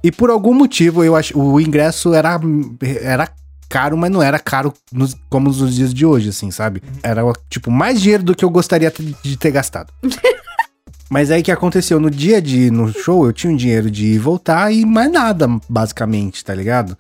[0.02, 2.40] E por algum motivo, eu acho, o ingresso era,
[3.00, 3.28] era
[3.68, 6.82] caro, mas não era caro nos- como nos dias de hoje, assim, sabe?
[7.02, 8.92] Era, tipo, mais dinheiro do que eu gostaria
[9.22, 9.92] de ter gastado.
[11.12, 12.00] Mas aí o que aconteceu?
[12.00, 14.86] No dia de ir no show, eu tinha um dinheiro de ir e voltar e
[14.86, 16.96] mais nada, basicamente, tá ligado?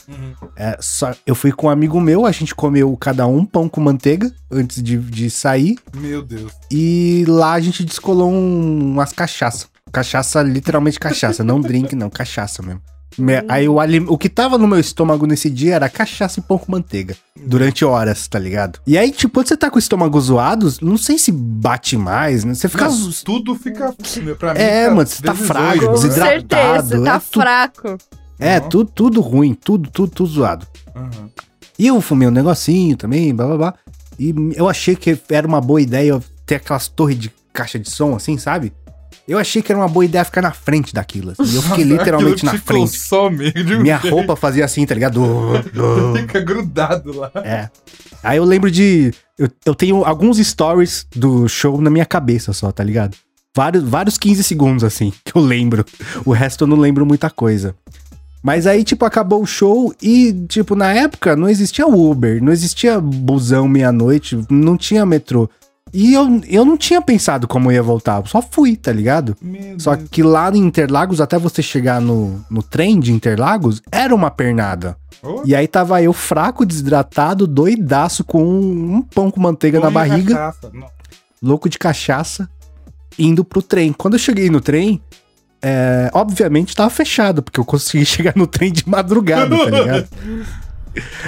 [0.54, 3.80] É, só, eu fui com um amigo meu, a gente comeu cada um pão com
[3.80, 5.78] manteiga antes de, de sair.
[5.96, 6.52] Meu Deus.
[6.70, 9.66] E lá a gente descolou um- umas cachaça.
[9.90, 11.42] Cachaça, literalmente cachaça.
[11.42, 12.82] não drink, não, cachaça mesmo.
[13.18, 13.76] Me- Aí o,
[14.08, 17.16] o que tava no meu estômago nesse dia era cachaça e pão com manteiga.
[17.44, 18.78] Durante horas, tá ligado?
[18.86, 22.44] E aí, tipo, quando você tá com o estômago zoado, não sei se bate mais,
[22.44, 22.54] né?
[22.54, 22.84] Você fica.
[22.84, 23.94] Não, zo- tudo fica.
[24.38, 25.92] Pra mim, É, fica mano, você tá vezes frágil, Com né?
[25.94, 26.88] desidratado.
[26.88, 27.98] certeza, tá é tu- fraco.
[28.38, 28.68] É, Uhum.
[28.68, 30.66] tudo, tudo ruim, tudo, tudo, tudo zoado.
[30.96, 31.28] Aham.
[31.78, 33.74] E eu fumei um negocinho também, blá blá blá.
[34.18, 38.14] E eu achei que era uma boa ideia ter aquelas torres de caixa de som,
[38.14, 38.72] assim, sabe?
[39.32, 41.30] Eu achei que era uma boa ideia ficar na frente daquilo.
[41.30, 41.42] Assim.
[41.44, 42.80] E eu fiquei literalmente na te frente.
[42.80, 44.14] consome Minha jeito.
[44.14, 45.22] roupa fazia assim, tá ligado?
[46.20, 47.30] Fica grudado lá.
[47.36, 47.70] É.
[48.22, 49.12] Aí eu lembro de.
[49.38, 53.16] Eu, eu tenho alguns stories do show na minha cabeça só, tá ligado?
[53.56, 55.84] Vários, vários 15 segundos, assim, que eu lembro.
[56.26, 57.74] O resto eu não lembro muita coisa.
[58.42, 63.00] Mas aí, tipo, acabou o show e, tipo, na época não existia Uber, não existia
[63.00, 65.48] busão meia-noite, não tinha metrô.
[65.92, 69.36] E eu, eu não tinha pensado como eu ia voltar, eu só fui, tá ligado?
[69.78, 74.30] Só que lá em Interlagos, até você chegar no, no trem de Interlagos, era uma
[74.30, 74.96] pernada.
[75.22, 79.90] Oh, E aí tava eu fraco, desidratado, doidaço, com um, um pão com manteiga na
[79.90, 80.54] barriga,
[81.42, 82.48] louco de cachaça,
[83.18, 83.92] indo pro trem.
[83.92, 85.00] Quando eu cheguei no trem,
[85.60, 90.08] é, obviamente tava fechado, porque eu consegui chegar no trem de madrugada, tá ligado?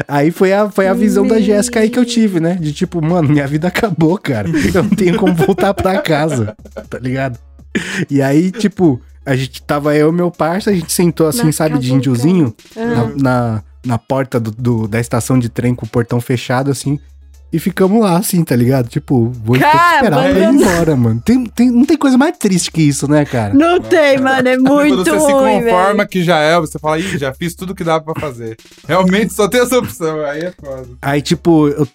[0.06, 2.54] Aí foi a, foi a visão da Jéssica aí que eu tive, né?
[2.60, 4.48] De tipo, mano, minha vida acabou, cara.
[4.74, 6.56] Eu não tenho como voltar pra casa,
[6.88, 7.38] tá ligado?
[8.10, 11.52] E aí, tipo, a gente tava eu e meu parça, a gente sentou assim, Na
[11.52, 12.84] sabe, de índiozinho, Ah.
[12.84, 16.98] na, na, na porta do, do- da estação de trem com o portão fechado, assim.
[17.54, 18.88] E ficamos lá, assim, tá ligado?
[18.88, 21.22] Tipo, vou ter que Cara, esperar pra ir embora, mano.
[21.24, 23.54] Tem, tem, não tem coisa mais triste que isso, né, cara?
[23.54, 26.08] Não tem, mano, é muito Quando você se ruim, conforma velho.
[26.08, 28.56] que já é, você fala, ih, já fiz tudo que dá pra fazer.
[28.88, 30.88] Realmente só tem essa opção, aí é foda.
[31.00, 31.86] Aí, tipo, eu,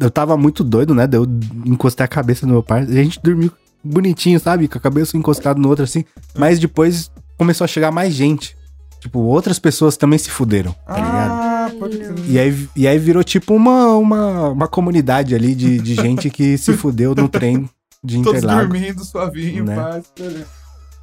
[0.00, 1.06] eu tava muito doido, né?
[1.12, 1.26] Eu
[1.66, 2.64] encostei a cabeça no meu.
[2.88, 3.52] E a gente dormiu
[3.84, 4.66] bonitinho, sabe?
[4.66, 6.06] Com a cabeça encostada no outro, assim.
[6.34, 8.56] Mas depois começou a chegar mais gente.
[8.98, 11.41] Tipo, outras pessoas também se fuderam, tá ligado?
[11.82, 12.14] Pode crer.
[12.28, 16.56] E aí, e aí virou tipo uma, uma, uma comunidade ali de, de gente que
[16.58, 17.68] se fudeu no trem
[18.04, 18.68] de Todos Interlagos.
[18.68, 19.76] dormindo, suavinho, Né?
[19.76, 20.04] paz.
[20.18, 20.46] beleza.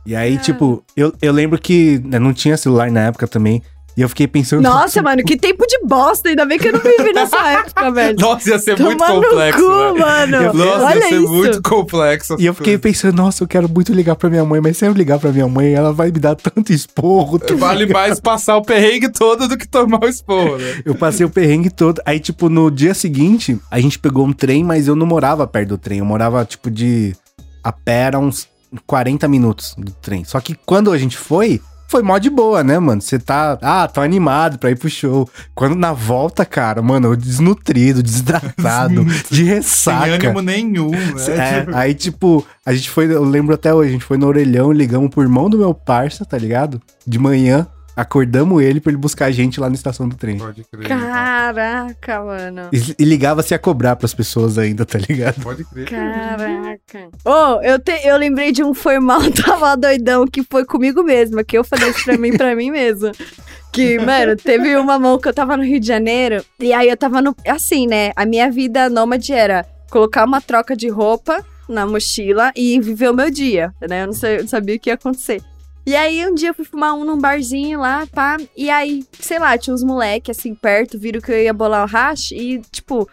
[0.06, 3.62] E aí, tipo, eu, eu lembro que né, não tinha celular na época também.
[4.00, 4.62] E eu fiquei pensando.
[4.62, 6.30] Nossa, mano, que tempo de bosta.
[6.30, 8.18] Ainda bem que eu não vivi nessa época, velho.
[8.18, 10.54] Nossa, ia ser muito Tomar no complexo, cu, mano.
[10.54, 11.28] Nossa, Olha ia ser isso.
[11.34, 12.36] muito complexo.
[12.39, 14.93] E eu fiquei pensando, nossa, eu quero muito ligar pra minha mãe, mas se eu
[14.93, 17.39] ligar pra minha mãe, ela vai me dar tanto esporro.
[17.39, 18.00] tá Vale ligado?
[18.02, 20.80] mais passar o perrengue todo do que tomar o esporro, né?
[20.86, 22.02] Eu passei o perrengue todo.
[22.06, 25.68] Aí, tipo, no dia seguinte, a gente pegou um trem, mas eu não morava perto
[25.68, 26.00] do trem.
[26.00, 27.14] Eu morava, tipo, de.
[27.62, 28.47] A pé era uns
[28.88, 30.24] 40 minutos do trem.
[30.24, 31.60] Só que quando a gente foi,
[31.90, 33.02] foi mó de boa, né, mano?
[33.02, 33.58] Você tá.
[33.62, 35.28] Ah, tô animado pra ir pro show.
[35.56, 40.14] Quando na volta, cara, mano, eu desnutrido, desidratado, de Sem ressaca.
[40.14, 41.08] ânimo nenhum, né?
[41.30, 44.72] É, aí, tipo, a gente foi, eu lembro até hoje, a gente foi no orelhão,
[44.72, 46.80] ligamos pro irmão do meu parça, tá ligado?
[47.08, 47.66] De manhã,
[48.00, 50.38] acordamos ele pra ele buscar a gente lá na estação do trem.
[50.38, 50.88] Pode crer.
[50.88, 52.70] Caraca, mano.
[52.72, 55.41] E, e ligava-se a cobrar pras pessoas ainda, tá ligado?
[55.41, 55.88] Pode crer.
[55.89, 57.10] Caraca.
[57.26, 61.43] Ô, eu, te- eu lembrei de um foi mal, tava doidão, que foi comigo mesma,
[61.43, 63.12] que eu falei isso pra mim, pra mim mesmo.
[63.72, 66.97] Que, mano, teve uma mão que eu tava no Rio de Janeiro, e aí eu
[66.97, 67.36] tava no.
[67.47, 68.12] Assim, né?
[68.16, 73.14] A minha vida nômade era colocar uma troca de roupa na mochila e viver o
[73.14, 74.02] meu dia, né?
[74.04, 75.39] Eu não, sei, eu não sabia o que ia acontecer.
[75.90, 78.38] E aí, um dia eu fui fumar um num barzinho lá, pá.
[78.56, 81.88] E aí, sei lá, tinha uns moleque assim perto, viram que eu ia bolar o
[81.88, 83.10] hash e, tipo,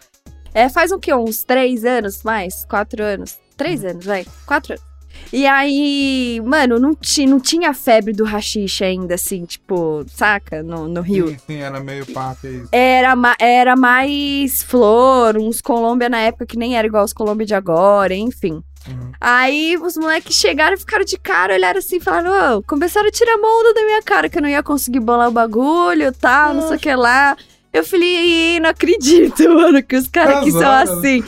[0.53, 1.11] é, faz o quê?
[1.11, 2.65] Uns três anos mais?
[2.65, 3.39] Quatro anos?
[3.57, 4.27] Três anos, vai.
[4.45, 4.85] Quatro anos.
[5.33, 10.61] E aí, mano, não, ti, não tinha febre do rachixe ainda, assim, tipo, saca?
[10.61, 11.29] No, no Rio.
[11.29, 12.69] Sim, sim, era meio pá, que é isso.
[12.71, 17.47] Era, ma- era mais flor, uns Colômbia na época que nem era igual os Colômbia
[17.47, 18.61] de agora, enfim.
[18.87, 19.11] Uhum.
[19.19, 23.11] Aí os moleques chegaram e ficaram de cara, olharam assim e falaram: Ô, começaram a
[23.11, 26.11] tirar a mão da minha cara, que eu não ia conseguir bolar o bagulho e
[26.11, 27.35] tal, não sei o que lá.
[27.73, 31.23] Eu falei, "Ih, não acredito, mano, que os caras aqui são Azar, assim.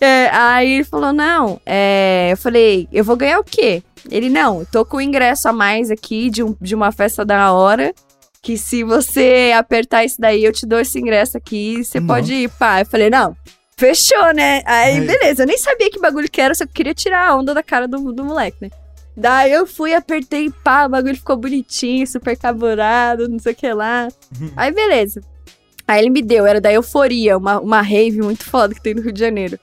[0.00, 3.82] É, aí ele falou, não, é, eu falei, eu vou ganhar o quê?
[4.08, 7.92] Ele, não, tô com ingresso a mais aqui de, um- de uma festa da hora,
[8.40, 12.48] que se você apertar isso daí, eu te dou esse ingresso aqui, você pode ir,
[12.50, 12.80] pá.
[12.82, 13.34] Eu falei, não,
[13.78, 14.60] fechou, né?
[14.66, 17.62] Aí, beleza, eu nem sabia que bagulho que era, só queria tirar a onda da
[17.62, 18.70] cara do, do moleque, né?
[19.16, 23.72] Daí eu fui, apertei, pá, o bagulho ficou bonitinho, super carburado, não sei o que
[23.72, 24.08] lá.
[24.56, 25.20] Aí, beleza.
[25.86, 29.00] Aí ele me deu, era da Euforia, uma, uma rave muito foda que tem no
[29.00, 29.58] Rio de Janeiro.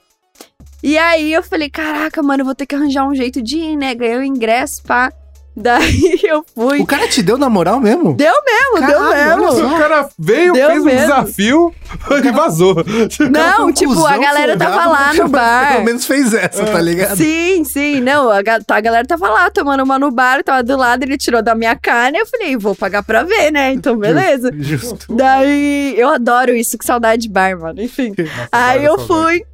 [0.82, 3.76] E aí eu falei, caraca, mano, eu vou ter que arranjar um jeito de ir,
[3.76, 3.94] né?
[3.94, 5.12] Ganhei o ingresso, pá.
[5.56, 6.80] Daí eu fui.
[6.80, 8.14] O cara te deu na moral mesmo?
[8.14, 9.66] Deu mesmo, deu mesmo.
[9.74, 11.00] O cara veio, Deu fez um mesmo.
[11.00, 11.74] desafio
[12.22, 12.76] e vazou.
[13.30, 15.72] Não, tipo, a galera tava folgado, lá mas no bar.
[15.72, 17.16] Pelo menos fez essa, tá ligado?
[17.16, 21.02] Sim, sim, não, a, a galera tava lá tomando uma no bar, tava do lado,
[21.04, 23.72] ele tirou da minha carne, eu falei, vou pagar pra ver, né?
[23.72, 24.50] Então, beleza.
[24.58, 25.14] Justo.
[25.14, 28.12] Daí, eu adoro isso, que saudade de bar, mano, enfim.
[28.18, 29.44] Nossa, Aí várias eu fui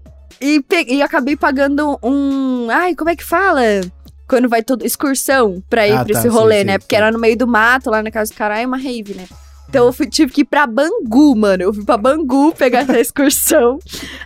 [0.41, 2.67] e, peguei, e acabei pagando um.
[2.71, 3.61] Ai, como é que fala?
[4.33, 4.83] Quando vai todo.
[4.85, 6.73] Excursão pra ir Ah, pra tá, esse sim, rolê, sim, né?
[6.75, 6.79] sim.
[6.79, 9.27] Porque era no meio do mato, lá na casa do caralho, uma rave, né?
[9.69, 11.63] Então eu fui- tive que ir pra Bangu, mano.
[11.63, 13.79] Eu fui pra Bangu pegar essa excursão.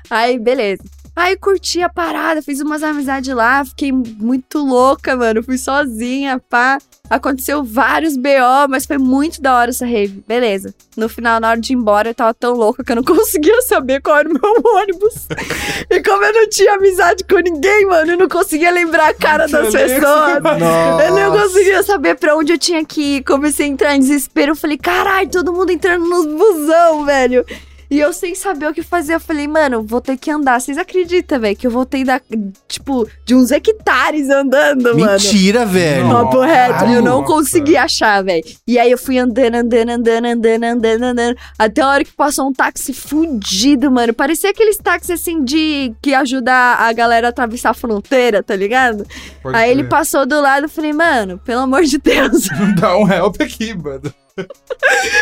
[0.09, 0.82] Aí, beleza.
[1.16, 5.42] Aí curti a parada, fiz umas amizades lá, fiquei muito louca, mano.
[5.42, 6.76] Fui sozinha, pá.
[7.08, 10.22] Aconteceu vários BO, mas foi muito da hora essa rave.
[10.28, 10.74] Beleza.
[10.94, 13.62] No final, na hora de ir embora, eu tava tão louca que eu não conseguia
[13.62, 15.26] saber qual era o meu ônibus.
[15.88, 19.48] e como eu não tinha amizade com ninguém, mano, eu não conseguia lembrar a cara
[19.48, 19.96] das pessoas.
[21.06, 23.24] Eu não conseguia saber pra onde eu tinha que ir.
[23.24, 24.52] Comecei a entrar em desespero.
[24.52, 27.44] Eu falei, caralho, todo mundo entrando nos busão, velho.
[27.91, 30.61] E eu sem saber o que fazer, eu falei, mano, vou ter que andar.
[30.61, 32.20] Vocês acreditam, velho, que eu voltei da,
[32.66, 35.12] tipo, de uns hectares andando, mano.
[35.12, 36.09] Mentira, velho.
[36.09, 38.45] Papo reto, eu não consegui achar, velho.
[38.66, 41.37] E aí eu fui andando, andando, andando, andando, andando, andando.
[41.59, 44.12] Até a hora que passou um táxi fudido, mano.
[44.12, 45.95] Parecia aqueles táxis assim de.
[46.03, 49.07] que ajuda a galera a atravessar a fronteira, tá ligado?
[49.43, 49.91] Pode aí ele crer.
[49.91, 52.49] passou do lado e falei, mano, pelo amor de Deus,
[52.80, 54.12] Dá um help aqui, mano.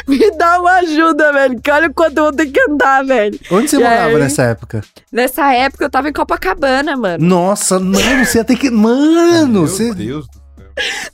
[0.09, 1.61] Me dá uma ajuda, velho.
[1.61, 3.39] Que olha o quanto eu vou ter que andar, velho.
[3.51, 4.19] Onde você E morava aí?
[4.19, 4.83] nessa época?
[5.13, 7.25] Nessa época eu tava em Copacabana, mano.
[7.25, 8.71] Nossa, mano, você ia ter que.
[8.71, 9.95] Mano, Meu você.
[9.95, 10.45] Deus do céu.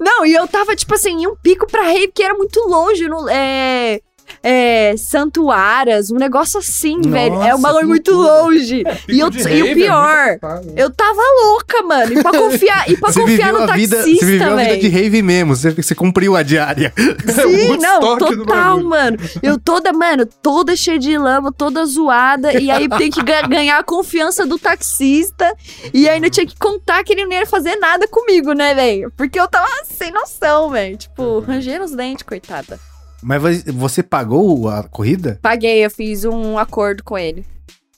[0.01, 3.07] Não, e eu tava, tipo assim, em um pico pra rave que era muito longe.
[3.09, 4.01] No, é,
[4.43, 7.43] é, Santuárias, um negócio assim, Nossa, velho.
[7.43, 8.83] É um bagulho muito longe.
[8.85, 10.73] Pico E, eu, e o é pior, afastado.
[10.77, 12.13] eu tava louca, mano.
[12.19, 14.57] E pra confiar, e pra Você confiar viveu, no a vida, você taxista, viveu a
[14.57, 15.03] vida de velho.
[15.05, 15.57] rave mesmo.
[15.57, 16.93] Você, você cumpriu a diária.
[16.97, 19.17] Sim, não, total, mano.
[19.43, 22.53] Eu toda, mano, toda cheia de lama, toda zoada.
[22.59, 25.55] E aí tem que ga- ganhar a confiança do taxista.
[25.93, 29.13] E ainda tinha que contar que ele não ia fazer nada comigo, né, velho?
[29.17, 30.97] Porque eu tava sem noção, velho.
[30.97, 32.79] Tipo, rangendo os dentes, coitada.
[33.23, 35.39] Mas vo- você pagou a corrida?
[35.43, 37.45] Paguei, eu fiz um acordo com ele.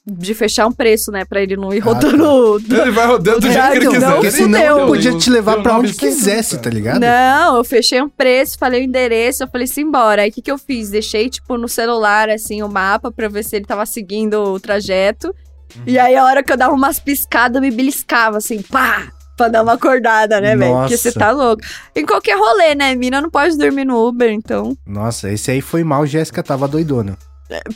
[0.05, 1.25] De fechar um preço, né?
[1.25, 2.57] Pra ele não ir Ah, rodando.
[2.69, 4.13] Ele vai rodando do Já jeito que ele quiser.
[4.15, 6.99] Porque senão ele podia te levar pra onde 900, quisesse, tá ligado?
[6.99, 10.23] Não, eu fechei um preço, falei o endereço, eu falei assim, embora.
[10.23, 10.91] Aí o que, que eu fiz?
[10.91, 15.29] Deixei, tipo, no celular, assim, o mapa pra ver se ele tava seguindo o trajeto.
[15.77, 15.83] Uhum.
[15.87, 19.07] E aí, a hora que eu dava umas piscadas, eu me beliscava, assim, pá!
[19.43, 20.73] Pra dar uma acordada, né, velho?
[20.73, 21.65] Porque você tá louco.
[21.97, 22.95] Em qualquer rolê, né?
[22.95, 24.79] Mina não pode dormir no Uber, então.
[24.87, 27.19] Nossa, esse aí foi mal, Jéssica tava doidona.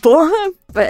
[0.00, 0.30] Porra,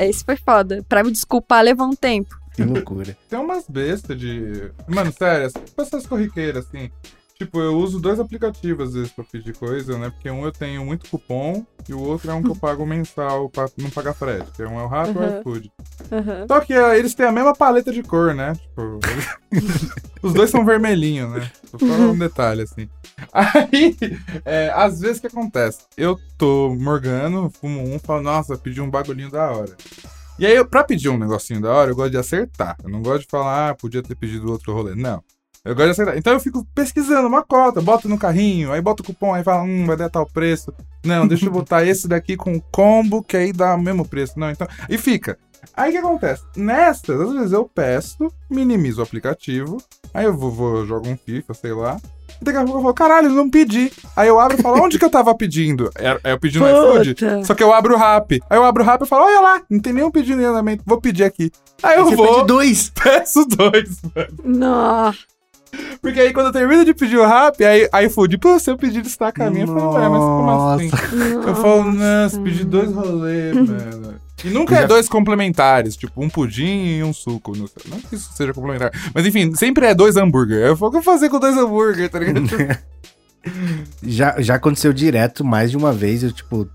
[0.02, 0.84] esse foi foda.
[0.86, 2.38] Pra me desculpar, levou um tempo.
[2.54, 3.16] Que loucura.
[3.30, 4.70] Tem umas bestas de.
[4.86, 6.90] Mano, sério, essas pessoas corriqueiras, assim.
[7.38, 10.08] Tipo, eu uso dois aplicativos às vezes pra pedir coisa, né?
[10.08, 13.50] Porque um eu tenho muito cupom e o outro é um que eu pago mensal
[13.50, 14.50] pra não pagar frete.
[14.52, 15.40] Que é um é o Rappi e o Uhum.
[15.40, 15.72] iFood.
[16.12, 16.46] Uhum.
[16.48, 18.54] Só que ah, eles têm a mesma paleta de cor, né?
[18.54, 18.98] Tipo,
[20.22, 21.50] os dois são vermelhinhos, né?
[21.78, 22.88] Só um detalhe, assim.
[23.32, 23.96] Aí,
[24.44, 25.80] é, às vezes o que acontece?
[25.96, 29.76] Eu tô morgando, fumo um, falo, nossa, pedi um bagulhinho da hora.
[30.38, 32.76] E aí, eu, pra pedir um negocinho da hora, eu gosto de acertar.
[32.84, 34.94] Eu não gosto de falar, ah, podia ter pedido outro rolê.
[34.94, 35.22] Não.
[35.66, 36.16] Eu gosto de acertar.
[36.16, 39.64] Então eu fico pesquisando uma cota, boto no carrinho, aí boto o cupom, aí fala,
[39.64, 40.72] hum, vai dar tal preço.
[41.04, 44.38] Não, deixa eu botar esse daqui com combo, que aí dá o mesmo preço.
[44.38, 44.68] Não, então.
[44.88, 45.36] E fica.
[45.76, 46.44] Aí o que acontece?
[46.56, 49.78] Nestas, às vezes eu peço, minimizo o aplicativo,
[50.14, 51.96] aí eu vou, vou jogo um FIFA, sei lá.
[52.40, 53.90] E daqui a pouco eu falo, caralho, não pedi.
[54.14, 55.90] Aí eu abro e falo, onde que eu tava pedindo?
[55.96, 57.16] É, é eu pedi no iFood?
[57.44, 58.40] Só que eu abro o rap.
[58.48, 60.84] Aí eu abro o rap e falo, olha lá, não tem nenhum pedido em andamento,
[60.86, 61.50] vou pedir aqui.
[61.82, 62.92] Aí eu Você vou, pede dois.
[63.02, 64.58] peço dois, mano.
[64.58, 65.35] Nossa.
[66.00, 69.28] Porque aí quando eu termino de pedir o rap, aí iFood, pô, seu pedido está
[69.28, 69.66] a caminho.
[69.68, 70.90] Eu falo, ué, mas como assim?
[71.48, 74.14] Eu falo, nossa, pedi dois rolês, mano.
[74.44, 77.56] E nunca é já- dois complementares, tipo um pudim e um suco.
[77.56, 77.90] Não, sei.
[77.90, 78.92] Não que isso seja complementar.
[79.14, 80.58] Mas enfim, sempre é dois hambúrguer.
[80.66, 82.42] Eu falo, o que eu vou fazer com dois hambúrguer, tá ligado?
[84.02, 86.22] Já, já aconteceu direto mais de uma vez.
[86.24, 86.68] Eu, tipo,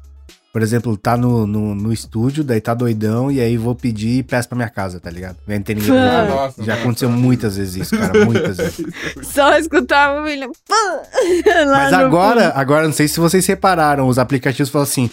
[0.51, 4.23] por exemplo, tá no, no, no estúdio, daí tá doidão, e aí vou pedir e
[4.23, 5.37] peço pra minha casa, tá ligado?
[5.47, 5.97] Não tem ninguém.
[5.97, 6.81] Ah, nossa, já nossa.
[6.83, 8.25] aconteceu muitas vezes isso, cara.
[8.25, 8.85] Muitas vezes.
[9.23, 10.25] Só escutava o
[11.65, 15.09] lá Mas agora, agora, não sei se vocês separaram, os aplicativos falam assim.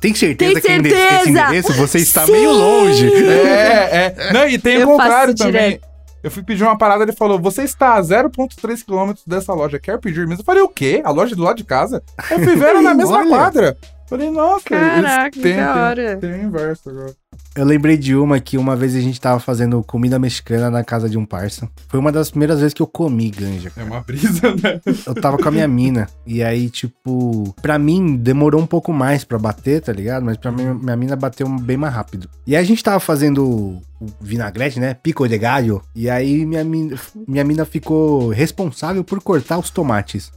[0.00, 1.28] Tem certeza Tem que é ende- esse certeza?
[1.30, 2.32] endereço você está Sim!
[2.32, 3.06] meio longe?
[3.22, 4.32] É, é.
[4.32, 5.52] Não, e tem o Eu contrário também.
[5.72, 5.90] direto.
[6.22, 9.98] Eu fui pedir uma parada, ele falou: Você está a 0,3 km dessa loja, quer
[9.98, 10.40] pedir mesmo?
[10.40, 11.02] Eu falei: O quê?
[11.04, 12.02] A loja do lado de casa?
[12.30, 13.76] Eu fui ver na mesma quadra.
[14.10, 16.16] Falei, nossa, Caraca, eles que da tem- hora.
[16.16, 17.14] Tem, o inverso agora.
[17.54, 21.08] Eu lembrei de uma que uma vez a gente tava fazendo comida mexicana na casa
[21.08, 21.68] de um parça.
[21.88, 23.72] Foi uma das primeiras vezes que eu comi ganja.
[23.76, 24.80] É uma brisa, né?
[25.06, 26.08] Eu tava com a minha mina.
[26.26, 30.24] E aí, tipo, pra mim demorou um pouco mais pra bater, tá ligado?
[30.24, 32.28] Mas pra mim, minha mina bateu bem mais rápido.
[32.46, 33.82] E aí a gente tava fazendo o
[34.20, 34.94] vinagrete, né?
[34.94, 35.80] Pico de galho.
[35.94, 36.96] E aí minha mina,
[37.28, 40.32] minha mina ficou responsável por cortar os tomates.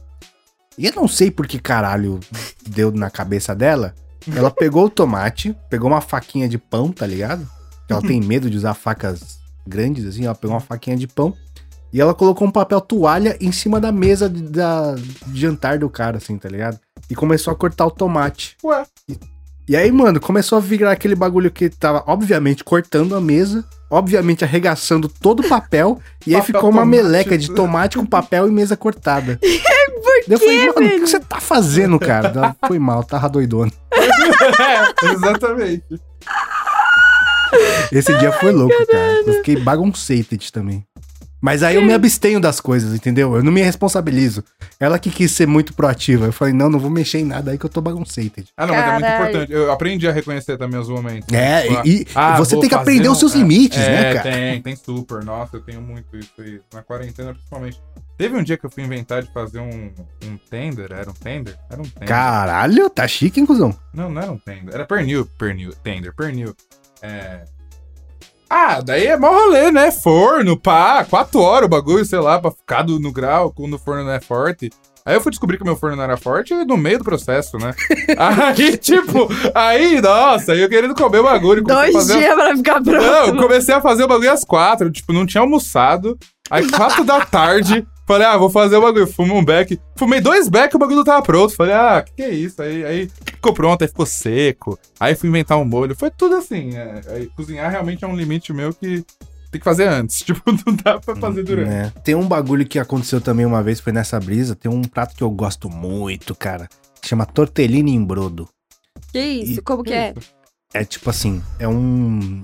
[0.78, 2.18] E eu não sei por que caralho
[2.66, 3.94] deu na cabeça dela.
[4.34, 7.46] Ela pegou o tomate, pegou uma faquinha de pão, tá ligado?
[7.88, 10.24] Ela tem medo de usar facas grandes, assim.
[10.24, 11.34] Ela pegou uma faquinha de pão.
[11.92, 14.94] E ela colocou um papel toalha em cima da mesa de, da,
[15.26, 16.78] de jantar do cara, assim, tá ligado?
[17.08, 18.56] E começou a cortar o tomate.
[18.64, 18.84] Ué,
[19.68, 24.42] E aí, mano, começou a virar aquele bagulho que tava, obviamente, cortando a mesa, obviamente
[24.42, 27.02] arregaçando todo o papel, e aí Papel ficou uma tomate.
[27.02, 29.38] meleca de tomate com papel e mesa cortada.
[30.28, 32.28] Eu falei, mano, o que você tá fazendo, cara?
[32.34, 33.70] Ela, Foi mal, tava doidona.
[33.92, 35.84] é, exatamente.
[37.92, 39.22] Esse dia foi louco, cara.
[39.26, 40.84] Eu fiquei bagunceite também.
[41.40, 43.36] Mas aí eu me abstenho das coisas, entendeu?
[43.36, 44.42] Eu não me responsabilizo.
[44.80, 46.24] Ela que quis ser muito proativa.
[46.24, 48.42] Eu falei, não, não vou mexer em nada aí que eu tô bagunceito.
[48.56, 49.28] Ah, não, mas é muito Caralho.
[49.28, 49.52] importante.
[49.52, 51.30] Eu aprendi a reconhecer também os momentos.
[51.30, 53.90] É, Tipo, e, e ah, você tem que aprender um- os seus é, limites, é,
[53.90, 54.22] né, cara?
[54.32, 55.22] Tem, tem super.
[55.22, 56.60] Nossa, eu tenho muito isso aí.
[56.72, 57.78] Na quarentena, principalmente.
[58.16, 59.92] Teve um dia que eu fui inventar de fazer um,
[60.24, 60.92] um tender.
[60.92, 61.56] Era um tender?
[61.70, 62.08] Era um tender.
[62.08, 63.76] Caralho, tá chique, hein, cuzão?
[63.92, 64.72] Não, não era um tender.
[64.74, 66.54] Era pernil, pernil, tender, pernil.
[67.02, 67.44] É.
[68.48, 69.90] Ah, daí é mó rolê, né?
[69.90, 73.78] Forno, pá, quatro horas o bagulho, sei lá, pra ficar do- no grau quando o
[73.78, 74.70] forno não é forte.
[75.04, 77.58] Aí eu fui descobrir que o meu forno não era forte no meio do processo,
[77.58, 77.74] né?
[78.16, 81.62] aí, tipo, aí, nossa, aí eu querendo comer o bagulho.
[81.64, 82.96] Dois fazer- dias pra ficar pronto.
[83.02, 86.16] Não, eu comecei a fazer o bagulho às quatro, tipo, não tinha almoçado.
[86.50, 89.06] Aí, quatro da tarde, falei, ah, vou fazer o bagulho.
[89.06, 89.80] Fumo um beck.
[89.96, 91.54] Fumei dois beck e o bagulho não tava pronto.
[91.54, 92.60] Falei, ah, que que é isso?
[92.62, 94.78] Aí, aí ficou pronto, aí ficou seco.
[94.98, 95.96] Aí fui inventar um molho.
[95.96, 96.76] Foi tudo assim.
[96.76, 97.00] é.
[97.08, 99.04] Aí, cozinhar realmente é um limite meu que
[99.50, 100.18] tem que fazer antes.
[100.24, 101.70] Tipo, não dá pra fazer durante.
[101.70, 101.92] É.
[102.02, 104.54] Tem um bagulho que aconteceu também uma vez, foi nessa brisa.
[104.54, 106.68] Tem um prato que eu gosto muito, cara.
[107.00, 108.48] que Chama tortellini em brodo.
[109.12, 109.62] Que isso?
[109.62, 110.14] Como que é?
[110.72, 112.42] É tipo assim, é um.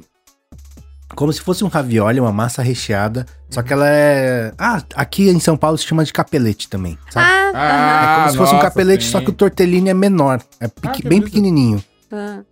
[1.15, 3.27] Como se fosse um ravioli, uma massa recheada.
[3.51, 4.53] Só que ela é.
[4.57, 6.97] Ah, aqui em São Paulo se chama de capelete também.
[7.11, 7.27] Sabe?
[7.27, 9.11] Ah, Ah, é como se fosse um nossa, capelete, sim.
[9.11, 10.41] só que o tortellini é menor.
[10.61, 11.25] É pequ- Ah, bem brisa.
[11.25, 11.83] pequenininho.
[12.13, 12.45] aham.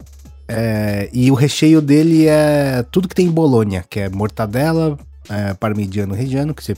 [0.51, 4.99] É, e o recheio dele é tudo que tem em Bolonha, que é mortadela,
[5.29, 6.75] é, parmigiano reggiano, que você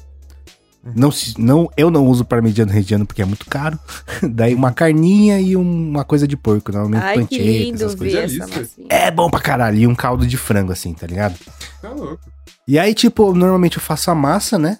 [0.83, 3.79] não, se- não eu não uso parmigiano reggiano porque é muito caro.
[4.23, 7.95] Daí uma carninha e um- uma coisa de porco, normalmente Ai, que pancake, lindo essas
[7.95, 8.39] coisas.
[8.39, 8.71] Essa.
[8.89, 11.37] É bom pra caralho, e um caldo de frango assim, tá ligado?
[11.83, 12.21] Tá louco.
[12.67, 14.79] E aí, tipo, normalmente eu faço a massa, né?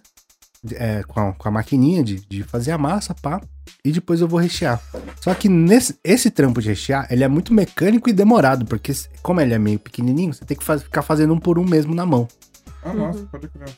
[0.73, 3.41] É, com, a, com a maquininha de, de fazer a massa, pá.
[3.83, 4.79] E depois eu vou rechear.
[5.21, 8.67] Só que nesse, esse trampo de rechear, ele é muito mecânico e demorado.
[8.67, 8.93] Porque
[9.23, 11.95] como ele é meio pequenininho, você tem que faz- ficar fazendo um por um mesmo
[11.95, 12.29] na mão.
[12.85, 13.69] Ah, nossa, pode crer.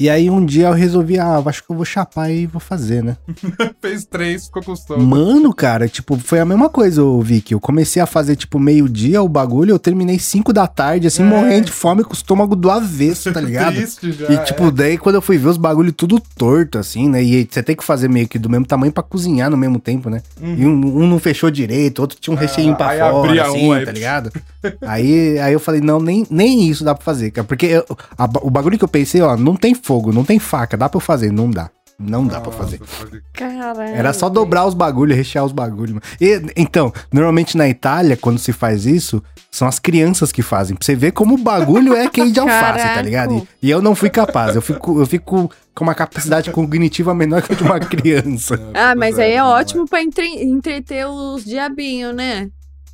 [0.00, 3.04] E aí um dia eu resolvi, ah, acho que eu vou chapar e vou fazer,
[3.04, 3.18] né?
[3.82, 5.04] Fez três, ficou com sono.
[5.04, 7.52] Mano, cara, tipo, foi a mesma coisa, Vicky.
[7.52, 11.26] Eu comecei a fazer, tipo, meio-dia o bagulho, eu terminei 5 da tarde, assim, É.
[11.26, 13.74] morrendo de fome com o estômago do avesso, tá ligado?
[13.74, 14.32] Triste já.
[14.32, 17.22] E, tipo, daí quando eu fui ver os bagulho tudo torto, assim, né?
[17.22, 20.08] E você tem que fazer meio que do mesmo tamanho pra cozinhar no mesmo tempo,
[20.08, 20.22] né?
[20.40, 22.42] E um, um não fechou direito, outro tinha um Uhum.
[22.42, 24.32] Ah, recheinho pra fora, assim, um, aí- tá ligado?
[24.80, 27.46] aí, aí eu falei, não, nem, nem isso dá pra fazer, cara.
[27.46, 27.84] Porque eu-
[28.16, 30.98] a o bagulho que eu pensei, ó, não tem fogo, não tem faca, dá pra
[30.98, 31.32] eu fazer?
[31.32, 31.68] Não dá.
[31.98, 32.78] Não dá pra fazer.
[32.78, 33.80] Nossa, pode- Caralho.
[33.82, 36.00] Era só dobrar os bagulhos, rechear os bagulhos.
[36.20, 39.20] E, então, normalmente na Itália, quando se faz isso,
[39.50, 40.76] são as crianças que fazem.
[40.76, 43.34] Pra você ver como o bagulho é queijo de alface, tá ligado?
[43.62, 44.54] E, e eu não fui capaz.
[44.54, 48.58] Eu fico, eu fico com uma capacidade cognitiva menor que a de uma criança.
[48.72, 52.48] Ah, mas aí é não ótimo pra entre- entreter os diabinhos, né?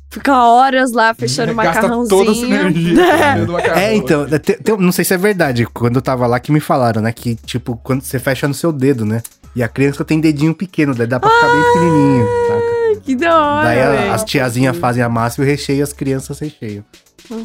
[0.09, 2.07] Ficar horas lá fechando Gasta macarrãozinho.
[2.25, 3.03] toda essa energia.
[3.07, 3.31] É.
[3.33, 3.77] comendo macarrão.
[3.81, 5.65] É, então, te- te- não sei se é verdade.
[5.65, 7.11] Quando eu tava lá que me falaram, né?
[7.11, 9.21] Que, tipo, quando você fecha no seu dedo, né?
[9.55, 13.01] E a criança tem dedinho pequeno, daí dá pra ficar bem pequenininho, saca?
[13.01, 15.93] Que da hora, Daí a- as tiazinhas fazem a massa e o recheio e as
[15.93, 16.83] crianças recheiam.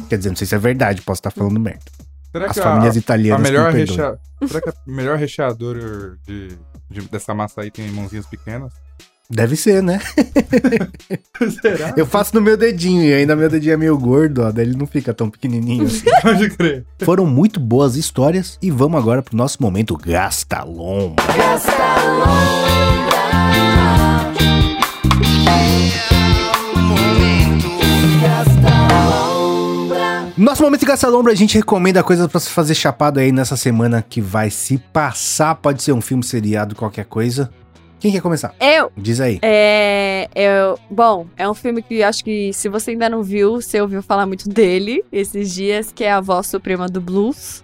[0.09, 1.81] Quer dizer, não sei se é verdade, posso estar falando merda.
[2.31, 3.85] Será As que famílias a, italianas a melhor me.
[3.87, 5.77] Será que a melhor recheador
[6.25, 6.57] de,
[6.89, 8.71] de- dessa massa aí tem mãozinhas pequenas?
[9.33, 9.99] Deve ser, né?
[11.59, 11.93] Será?
[11.97, 14.51] Eu faço no meu dedinho e ainda meu dedinho é meio gordo, ó.
[14.51, 16.03] Daí ele não fica tão pequenininho assim.
[16.21, 16.85] Pode crer.
[17.03, 21.15] Foram muito boas histórias e vamos agora pro nosso momento Gastalom.
[30.37, 34.19] Nosso momento Gastalombra, a gente recomenda coisas pra se fazer chapado aí nessa semana que
[34.19, 35.55] vai se passar.
[35.55, 37.49] Pode ser um filme, seriado, qualquer coisa.
[38.03, 38.53] Quem quer começar?
[38.59, 39.39] Eu, Diz aí.
[39.41, 43.79] é, eu, bom, é um filme que acho que se você ainda não viu, você
[43.79, 47.63] ouviu falar muito dele esses dias, que é a voz suprema do blues.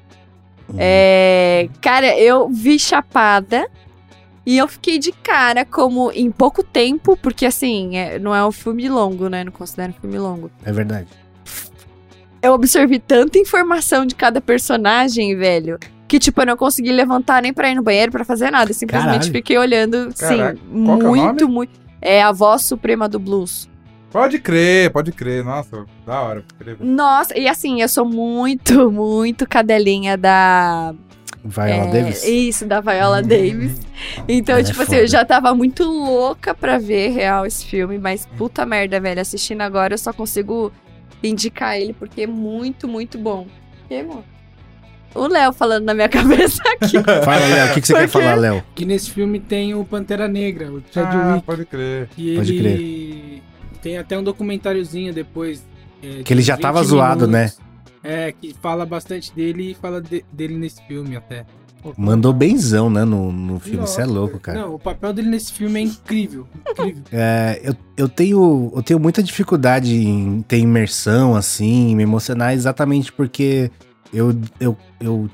[0.78, 3.68] É, cara, eu vi Chapada
[4.46, 8.52] e eu fiquei de cara como em pouco tempo, porque assim, é- não é um
[8.54, 9.44] filme longo, né?
[9.44, 10.50] Não considero um filme longo.
[10.64, 11.10] É verdade.
[12.42, 15.78] Eu absorvi tanta informação de cada personagem, velho,
[16.10, 18.72] que tipo, eu não consegui levantar nem pra ir no banheiro pra fazer nada.
[18.72, 19.32] Eu simplesmente Caralho.
[19.32, 21.54] fiquei olhando, Caraca, sim, qual é muito, nome?
[21.54, 21.80] muito.
[22.02, 23.70] É a voz suprema do blues.
[24.12, 25.44] Pode crer, pode crer.
[25.46, 26.44] Nossa, da hora.
[26.80, 30.96] Nossa, e assim, eu sou muito, muito cadelinha da.
[31.46, 32.24] Viola é, Davis.
[32.26, 33.80] Isso, da Viola Davis.
[34.28, 35.04] Então, Ela é tipo assim, foda.
[35.04, 39.22] eu já tava muito louca pra ver real esse filme, mas puta merda, velho.
[39.22, 40.72] Assistindo agora eu só consigo
[41.24, 43.46] indicar ele porque é muito, muito bom.
[43.88, 44.24] Que, amor?
[45.16, 46.98] O Léo falando na minha cabeça aqui.
[47.26, 47.72] Fala, Léo.
[47.72, 48.64] O que, que você Por quer falar, Léo?
[48.76, 52.08] Que nesse filme tem o Pantera Negra, o Ah, pode crer.
[52.16, 53.44] que pode ele
[53.82, 55.64] tem até um documentáriozinho depois.
[56.04, 57.52] é, Que ele já 20 tava zoado, né?
[58.04, 61.46] É, que fala bastante dele e fala de- dele nesse filme até.
[61.98, 63.80] Mandou benzão, né, no, no filme.
[63.80, 64.60] Você é louco, cara.
[64.60, 66.46] Não, o papel dele nesse filme é incrível.
[66.70, 67.04] Incrível.
[67.12, 73.12] É, eu, eu, tenho, eu tenho muita dificuldade em ter imersão, assim, me emocionar, exatamente
[73.14, 73.72] porque
[74.14, 75.30] eu, eu, eu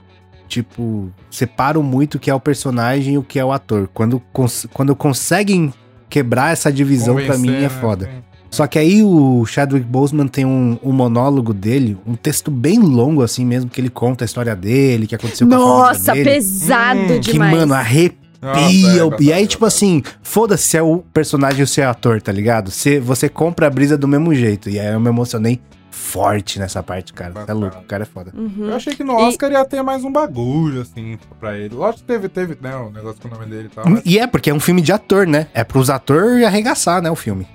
[0.47, 3.89] tipo, separo muito o que é o personagem e o que é o ator.
[3.93, 5.73] Quando, cons quando conseguem
[6.09, 7.69] quebrar essa divisão, pra mim, é né?
[7.69, 8.05] foda.
[8.05, 8.25] Sim.
[8.51, 13.21] Só que aí o Chadwick Boseman tem um, um monólogo dele, um texto bem longo,
[13.21, 16.23] assim mesmo, que ele conta a história dele, o que aconteceu com a Nossa, família
[16.23, 16.35] dele.
[16.37, 17.51] pesado Hum, Que, demais.
[17.53, 18.15] mano, arrepia.
[18.41, 22.21] Nossa, é, e aí, tipo assim, foda-se se é o personagem ou se é ator,
[22.21, 22.71] tá ligado?
[22.71, 24.69] Você, você compra a brisa do mesmo jeito.
[24.69, 25.59] E aí eu me emocionei
[26.05, 27.33] forte nessa parte, cara.
[27.47, 28.31] É louco, o cara é foda.
[28.35, 28.69] Uhum.
[28.69, 31.73] Eu achei que no E- Oscar ia ter mais um bagulho, assim, pra ele.
[31.73, 33.89] Lógico que teve, teve, né, o negócio com o nome dele e tal.
[33.89, 34.01] Mas...
[34.05, 35.47] E é, porque é um filme de ator, né?
[35.53, 37.47] É pros atores arregaçar, né, o filme.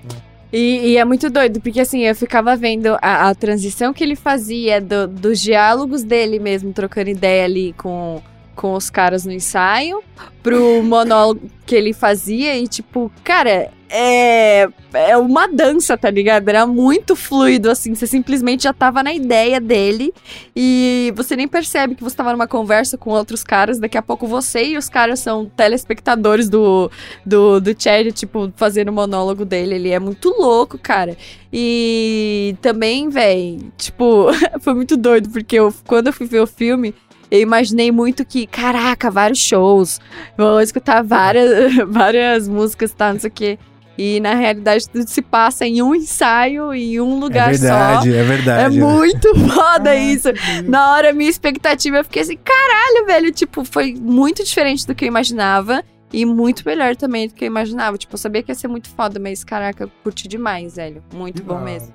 [0.53, 4.17] E, e é muito doido, porque assim, eu ficava vendo a, a transição que ele
[4.17, 8.21] fazia do- dos diálogos dele mesmo, trocando ideia ali com,
[8.61, 10.03] com os caras no ensaio,
[10.43, 16.47] pro monólogo que ele fazia e, tipo, cara, é, é uma dança, tá ligado?
[16.47, 20.13] Era muito fluido, assim, você simplesmente já tava na ideia dele
[20.55, 24.27] e você nem percebe que você tava numa conversa com outros caras, daqui a pouco
[24.27, 26.91] você e os caras são telespectadores do,
[27.25, 29.77] do, do Chad, tipo, fazendo o monólogo dele.
[29.77, 31.17] Ele é muito louco, cara.
[31.51, 34.27] E também, véi, tipo,
[34.61, 36.95] foi muito doido, porque eu, quando eu fui ver o filme,
[37.31, 40.01] eu imaginei muito que, caraca, vários shows,
[40.37, 43.59] vou escutar várias, várias músicas, tá, não sei o quê.
[43.99, 47.61] E na realidade tudo se passa em um ensaio, em um É lugar só.
[47.67, 48.79] verdade, é É verdade.
[48.81, 50.29] muito foda isso.
[50.67, 53.31] Na hora, minha expectativa, eu fiquei assim, caralho, velho.
[53.31, 55.85] Tipo, foi muito diferente do que eu imaginava.
[56.13, 57.99] E muito melhor também do que eu imaginava.
[57.99, 61.05] Tipo, eu sabia que ia ser muito foda, mas caraca, eu curti demais, velho.
[61.15, 61.65] Muito bom hora.
[61.65, 61.95] mesmo.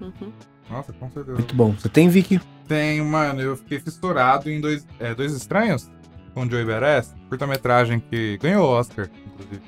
[0.00, 0.32] Uhum.
[0.70, 1.36] Nossa, com certeza.
[1.36, 1.72] Muito bom.
[1.72, 2.40] Você tem, Vicky?
[2.68, 5.90] Tem, mano, eu fiquei fissurado em Dois, é, dois Estranhos,
[6.34, 9.60] com o Joey Beres, curta-metragem que ganhou o Oscar, inclusive.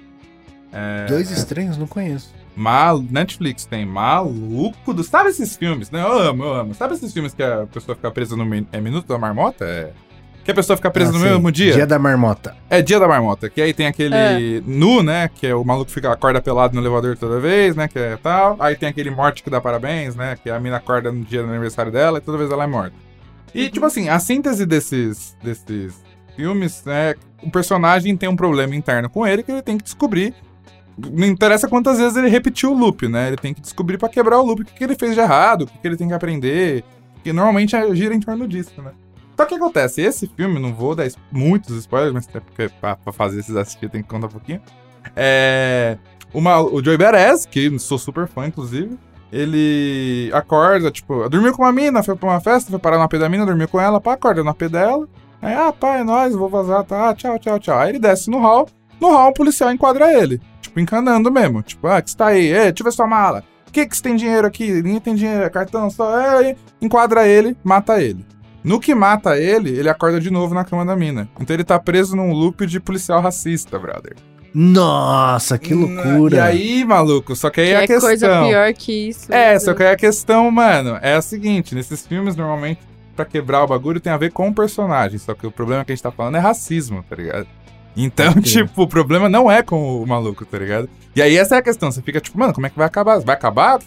[0.75, 2.33] É, Dois estranhos, não conheço.
[2.57, 5.05] Mal, Netflix tem maluco do.
[5.05, 6.01] Sabe esses filmes, né?
[6.03, 6.75] Eu amo, eu amo.
[6.75, 9.65] Sabe esses filmes que a pessoa fica presa no min- é Minuto da Marmota?
[9.67, 9.93] É.
[10.45, 11.31] Que a pessoa fica presa Ah, no sei.
[11.31, 11.73] mesmo dia?
[11.73, 12.57] Dia da marmota.
[12.69, 14.61] É Dia da Marmota, que aí tem aquele É.
[14.67, 15.31] nu, né?
[15.33, 17.87] Que é o maluco que fica acorda pelado no elevador toda vez, né?
[17.87, 18.57] Que é tal.
[18.59, 20.37] Aí tem aquele morte que dá parabéns, né?
[20.43, 22.95] Que a mina acorda no dia do aniversário dela e toda vez ela é morta.
[23.55, 26.03] E, tipo assim, a síntese desses, desses
[26.35, 27.15] filmes, né?
[27.43, 30.35] O personagem tem um problema interno com ele que ele tem que descobrir.
[30.99, 33.29] Não interessa quantas vezes ele repetiu o loop, né?
[33.29, 35.63] Ele tem que descobrir pra quebrar o loop o que, que ele fez de errado,
[35.63, 36.83] o que, que ele tem que aprender.
[37.23, 38.91] Que normalmente gira em torno disso, né?
[39.37, 40.01] Só que acontece?
[40.01, 43.89] Esse filme, não vou dar muitos spoilers, mas até porque pra, pra fazer esses assistir
[43.91, 44.61] tem que contar um pouquinho.
[45.17, 45.99] É.
[46.33, 48.99] Uma, o Joey Beres, que sou super fã, inclusive,
[49.31, 53.19] ele acorda, tipo, dormiu com uma mina, foi pra uma festa, foi parar na pé
[53.19, 55.07] da mina, dormiu com ela, pá, acorda na pé dela.
[55.43, 57.79] Aí, ah, pá, é nóis, vou vazar, tá, tchau, tchau, tchau.
[57.79, 58.67] Aí ele desce no hall,
[59.01, 61.63] no hall o policial enquadra ele, tipo, encanando mesmo.
[61.63, 62.47] Tipo, ah, que você tá aí?
[62.47, 63.45] Ei, deixa eu ver sua mala.
[63.73, 64.71] Que que você tem dinheiro aqui?
[64.71, 66.19] Ninguém tem dinheiro, é cartão só.
[66.19, 68.25] É, enquadra ele, mata ele.
[68.65, 71.29] No que mata ele, ele acorda de novo na cama da mina.
[71.41, 74.15] Então ele tá preso num loop de policial racista, brother.
[74.55, 76.37] Nossa, que loucura.
[76.37, 78.09] E aí, maluco, só que aí Que é a é questão.
[78.09, 79.33] coisa pior que isso.
[79.33, 82.81] É, só que aí a questão, mano, é a seguinte: nesses filmes, normalmente,
[83.17, 85.19] pra quebrar o bagulho, tem a ver com o personagem.
[85.19, 87.47] Só que o problema que a gente tá falando é racismo, tá ligado?
[87.97, 88.43] Então, Ok.
[88.67, 90.89] tipo, o problema não é com o maluco, tá ligado?
[91.17, 91.91] E aí essa é a questão.
[91.91, 93.19] Você fica tipo, mano, como é que vai acabar?
[93.21, 93.81] Vai acabar?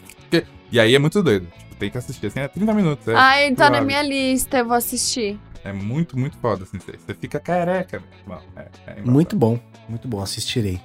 [0.71, 1.47] E aí é muito doido.
[1.79, 3.07] Tem que assistir assim, é 30 minutos.
[3.07, 5.39] É, Ai, tá na minha lista, eu vou assistir.
[5.63, 6.77] é muito, muito foda, assim.
[6.79, 8.39] Você fica careca, irmão.
[8.55, 9.01] É, é.
[9.03, 9.59] Muito bom,
[9.89, 10.79] muito bom, assistirei.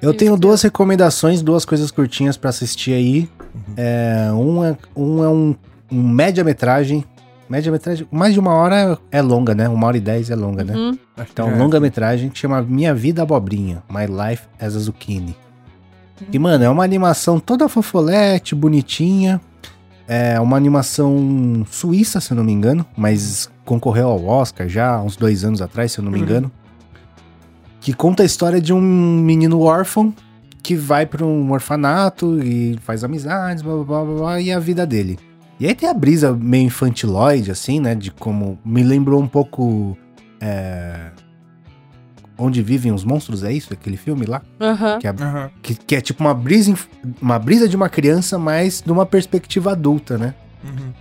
[0.00, 3.28] Eu tenho duas recomendações, duas coisas curtinhas pra assistir aí.
[3.76, 5.56] É, um é um, é um,
[5.90, 7.04] um média-metragem.
[7.48, 9.68] Média-metragem, mais de uma hora é longa, né?
[9.68, 10.74] Uma hora e dez é longa, né?
[10.76, 10.98] Uhum.
[11.18, 11.56] Então, é.
[11.56, 15.36] longa-metragem que chama Minha Vida Abobrinha, My Life as a Zucchini.
[16.32, 19.40] E, mano, é uma animação toda fofolete, bonitinha.
[20.10, 25.02] É uma animação suíça, se eu não me engano, mas concorreu ao Oscar já há
[25.02, 26.24] uns dois anos atrás, se eu não me Uhum.
[26.24, 26.52] engano.
[27.80, 30.12] Que conta a história de um menino órfão
[30.62, 34.58] que vai para um orfanato e faz amizades, blá, blá, blá, blá, blá, e a
[34.58, 35.18] vida dele.
[35.60, 37.94] E aí tem a brisa meio infantiloide, assim, né?
[37.94, 38.58] De como.
[38.64, 39.96] Me lembrou um pouco.
[40.40, 41.10] é,
[42.38, 43.72] Onde vivem os monstros, é isso?
[43.72, 44.40] Aquele filme lá?
[44.60, 44.98] Aham.
[45.00, 45.14] Que é,
[45.60, 46.72] que, que é tipo uma brisa,
[47.20, 50.34] uma brisa de uma criança, mas de uma perspectiva adulta, né?
[50.64, 50.92] Uhum.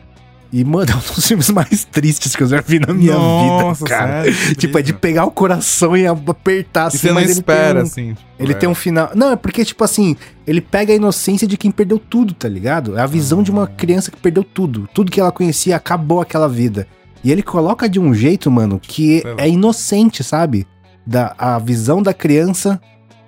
[0.51, 3.83] E, mano, é um dos filmes mais tristes que eu já vi na minha Nossa,
[3.83, 4.23] vida, cara.
[4.23, 7.31] sério, Tipo, é de pegar o coração e apertar, E assim, você não mas ele
[7.33, 8.13] espera, tem um- assim.
[8.13, 8.55] tipo, Ele é.
[8.55, 9.11] tem um final.
[9.13, 10.15] Não, é porque, tipo assim,
[10.47, 12.97] ele pega a inocência de quem perdeu tudo, tá ligado?
[12.97, 14.87] É a visão de uma criança que perdeu tudo.
[14.93, 16.87] Tudo que ela conhecia acabou aquela vida.
[17.23, 20.65] E ele coloca de um jeito, mano, que é inocente, sabe?
[21.07, 22.79] Da, a visão da criança,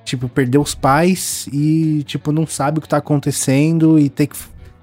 [0.04, 4.36] tipo, perdeu os pais e, tipo, não sabe o que tá acontecendo e tem que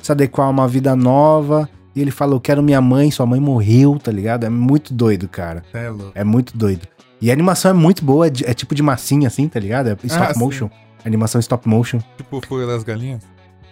[0.03, 1.69] se adequar a uma vida nova.
[1.95, 4.45] E ele fala, eu quero minha mãe, sua mãe morreu, tá ligado?
[4.45, 5.63] É muito doido, cara.
[5.75, 6.13] É louco.
[6.15, 6.89] É muito doido.
[7.21, 9.89] E a animação é muito boa, é, é tipo de massinha, assim, tá ligado?
[9.89, 10.41] É stop Ah, sim.
[10.41, 10.71] motion.
[11.05, 12.01] Animação stop motion.
[12.17, 13.23] Tipo Fuga das Galinhas.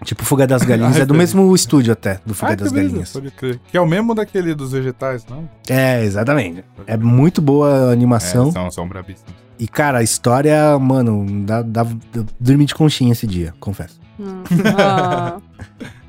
[0.04, 0.96] Tipo Fuga das Galinhas.
[0.96, 3.12] Ah, é do mesmo estúdio até, do Fuga Ah, das que beleza, Galinhas.
[3.12, 3.60] Pode crer.
[3.70, 5.48] Que é o mesmo daquele dos vegetais, não?
[5.68, 6.64] É, exatamente.
[6.86, 8.48] É muito boa a animação.
[8.48, 9.32] É, são, são brabíssimos.
[9.58, 13.98] E, cara, a história, mano, dá, dá, eu dormi de conchinha esse dia, confesso.
[14.18, 14.42] Hum.
[14.78, 15.38] Ah.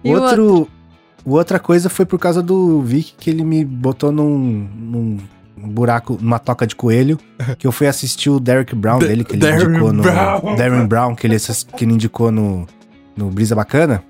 [0.04, 0.70] E o Outro,
[1.26, 5.18] outra coisa foi por causa do Vic que ele me botou num, num
[5.58, 7.20] buraco, numa toca de coelho,
[7.58, 10.04] que eu fui assistir o Derek Brown dele, que ele Darren indicou no.
[10.04, 10.56] Brown.
[10.56, 12.68] Darren Brown, que ele, que ele indicou no,
[13.16, 14.04] no Brisa Bacana.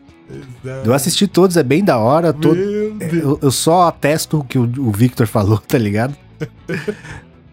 [0.84, 2.34] Eu assisti todos, é bem da hora.
[2.34, 6.16] Todo, eu, eu só atesto o que o, o Victor falou, tá ligado?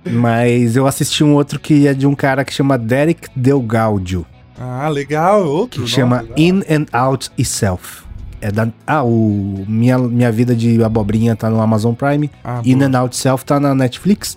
[0.04, 4.26] Mas eu assisti um outro que é de um cara que chama Derek Delgaudio,
[4.58, 5.44] Ah, legal.
[5.46, 5.82] Outro.
[5.84, 6.34] que chama legal.
[6.38, 8.02] In and Out Itself.
[8.40, 12.28] É da, ah, o minha, minha Vida de Abobrinha tá no Amazon Prime.
[12.42, 12.88] Ah, In boa.
[12.88, 14.36] and Out Itself tá na Netflix.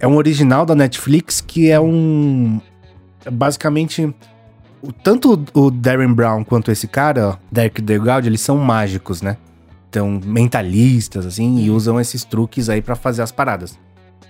[0.00, 2.60] É um original da Netflix que é um.
[3.30, 4.12] Basicamente.
[4.88, 9.36] O- tanto o Darren Brown quanto esse cara, ó, Derek Delgaudio, eles são mágicos, né?
[9.90, 13.78] Então, mentalistas, assim, e usam esses truques aí pra fazer as paradas.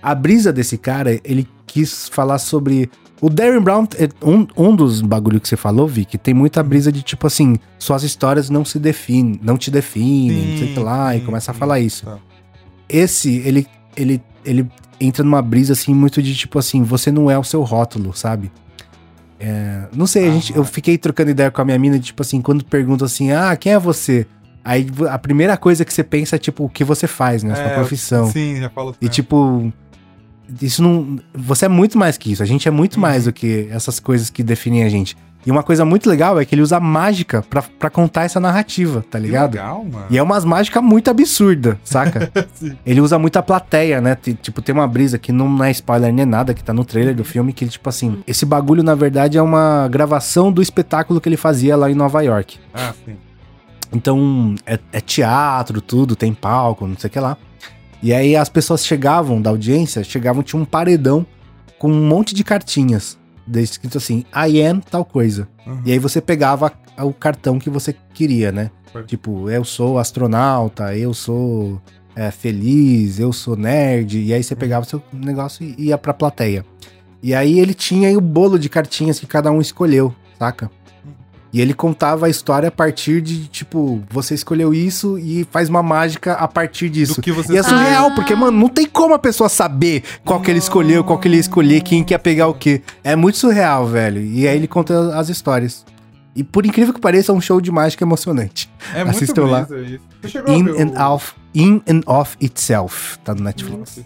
[0.01, 2.89] A brisa desse cara, ele quis falar sobre.
[3.21, 6.91] O Darren Brown, é um, um dos bagulho que você falou, Vic, tem muita brisa
[6.91, 11.15] de tipo assim, suas histórias não se definem, não te definem, não sei que lá,
[11.15, 12.17] e sim, começa a falar isso Tá.
[12.89, 17.39] esse, ele, ele, ele entra numa brisa assim, muito de tipo assim, você não é
[17.39, 18.51] o seu rótulo, sabe?
[19.39, 20.33] É, não sei, a Ah.
[20.33, 23.31] gente, eu fiquei trocando ideia com a minha mina, de, tipo assim, quando pergunta assim,
[23.31, 24.25] ah, quem é você?
[24.63, 27.53] Aí a primeira coisa que você pensa é tipo, o que você faz, né?
[27.53, 28.31] Sua É, profissão.
[28.31, 29.71] Sim, já falo E tipo,
[30.61, 31.17] isso não.
[31.33, 32.41] Você é muito mais que isso.
[32.43, 33.31] A gente é muito mais Uhum.
[33.31, 35.15] do que essas coisas que definem a gente.
[35.45, 39.05] E uma coisa muito legal é que ele usa mágica pra, pra contar essa narrativa,
[39.11, 39.51] tá Que ligado?
[39.51, 40.05] legal, mano.
[40.09, 42.31] E é umas mágicas muito absurdas, saca?
[42.83, 44.17] Ele usa muita plateia, né?
[44.41, 47.23] Tipo, tem uma brisa que não é spoiler nem nada, que tá no trailer do
[47.23, 51.37] filme, que, tipo assim, esse bagulho, na verdade, é uma gravação do espetáculo que ele
[51.37, 52.57] fazia lá em Nova York.
[52.73, 53.15] Ah, sim.
[53.93, 57.37] Então, é, é teatro, tudo, tem palco, não sei o que lá.
[58.05, 61.25] E aí as pessoas chegavam da audiência, chegavam, tinha um paredão
[61.79, 63.17] com um monte de cartinhas.
[63.51, 65.47] Escrito assim, I am tal coisa.
[65.65, 65.81] Uhum.
[65.83, 68.69] E aí você pegava o cartão que você queria, né?
[69.07, 71.81] Tipo, eu sou astronauta, eu sou
[72.15, 74.19] é, feliz, eu sou nerd.
[74.19, 76.63] E aí você pegava o seu negócio e ia pra plateia.
[77.23, 80.69] E aí ele tinha aí o bolo de cartinhas que cada um escolheu, saca?
[81.53, 85.81] E ele contava a história a partir de, tipo, você escolheu isso e faz uma
[85.81, 87.15] mágica a partir disso.
[87.15, 88.11] Do que você E é surreal, Ah.
[88.15, 91.35] porque, mano, não tem como a pessoa saber qual que ele escolheu, qual que ele
[91.35, 92.81] ia escolher, quem que ia pegar o quê.
[93.03, 94.21] É muito surreal, velho.
[94.21, 95.85] E aí ele conta as histórias.
[96.35, 98.69] E por incrível que pareça, é um show de mágica emocionante.
[98.93, 99.61] É muito Assistam lá.
[99.61, 99.99] brisa isso.
[100.21, 101.01] Você chegou In a ver and, o...
[101.13, 103.17] off, in and of Itself.
[103.23, 103.99] Tá no Netflix.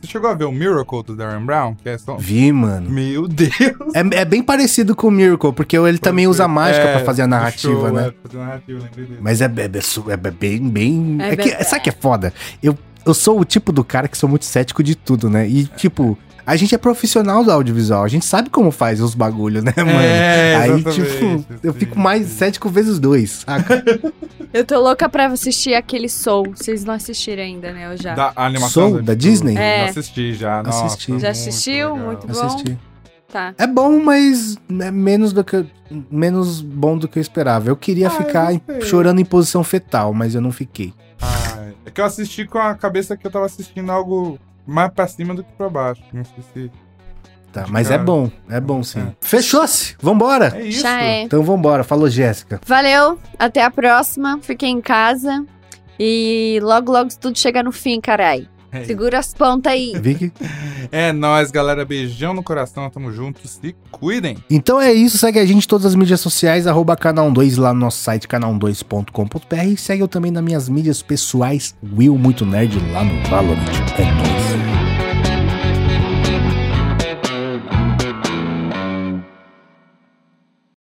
[0.00, 1.74] Você chegou a ver o Miracle do Darren Brown?
[1.76, 2.16] Que é só...
[2.16, 2.90] Vi, mano.
[2.90, 3.52] Meu Deus.
[3.94, 7.22] É, é bem parecido com o Miracle, porque ele também usa mágica É, pra fazer
[7.22, 8.08] a narrativa, show, né?
[8.08, 9.18] É, fazer a narrativa, lembrei dele.
[9.22, 11.18] Mas é, é- é é bem, bem.
[11.20, 12.32] É é que, bem- sabe que é foda?
[12.62, 12.76] Eu,
[13.06, 15.48] eu sou o tipo do cara que sou muito cético de tudo, né?
[15.48, 16.18] E, tipo,
[16.48, 19.90] a gente é profissional do audiovisual, a gente sabe como faz os bagulho, né, mano?
[19.90, 23.84] É, Aí, tipo, eu fico mais cético vezes dois, saca?
[24.50, 26.54] Eu tô louca pra assistir aquele Soul.
[26.56, 27.92] Vocês não assistiram ainda, né?
[27.92, 28.14] Eu já.
[28.14, 29.54] Da animação Soul, da Disney?
[29.58, 29.84] É.
[29.84, 30.62] Já assisti já.
[30.62, 31.10] Nossa, Assisti.
[31.10, 31.92] muito Já assistiu?
[31.92, 32.06] legal.
[32.06, 32.40] Muito bom.
[32.46, 32.78] Assisti.
[33.30, 33.54] Tá.
[33.58, 35.66] É bom, mas é menos do que
[36.10, 37.68] menos bom do que eu esperava.
[37.68, 40.94] Eu queria Ah, ficar eu chorando em posição fetal, mas eu não fiquei.
[41.20, 44.38] Ah, é que eu assisti com a cabeça que eu tava assistindo algo
[44.68, 46.02] mais pra cima do que pra baixo.
[46.12, 46.70] Não sei se.
[47.50, 49.00] Tá, mas é bom, é bom sim.
[49.00, 49.12] É.
[49.22, 49.96] Fechou-se!
[50.00, 50.52] Vambora!
[50.54, 50.82] É isso.
[50.82, 51.22] Já é.
[51.22, 52.60] Então vambora, falou Jéssica.
[52.66, 53.18] Valeu.
[53.38, 54.38] Até a próxima.
[54.42, 55.46] Fiquem em casa.
[55.98, 58.46] E logo, logo tudo chega no fim, carai.
[58.70, 59.92] É, Segura as pontas aí.
[60.00, 60.32] Vicky?
[60.92, 61.84] é nóis, galera.
[61.84, 62.88] Beijão no coração.
[62.90, 63.58] Tamo juntos.
[63.62, 64.36] Se cuidem.
[64.50, 67.80] Então é isso, segue a gente em todas as mídias sociais, arroba canal12 lá no
[67.80, 73.04] nosso site canal2.com.br e segue eu também nas minhas mídias pessoais, Will Muito Nerd lá
[73.04, 73.58] no Valorant.
[73.98, 74.87] É nóis.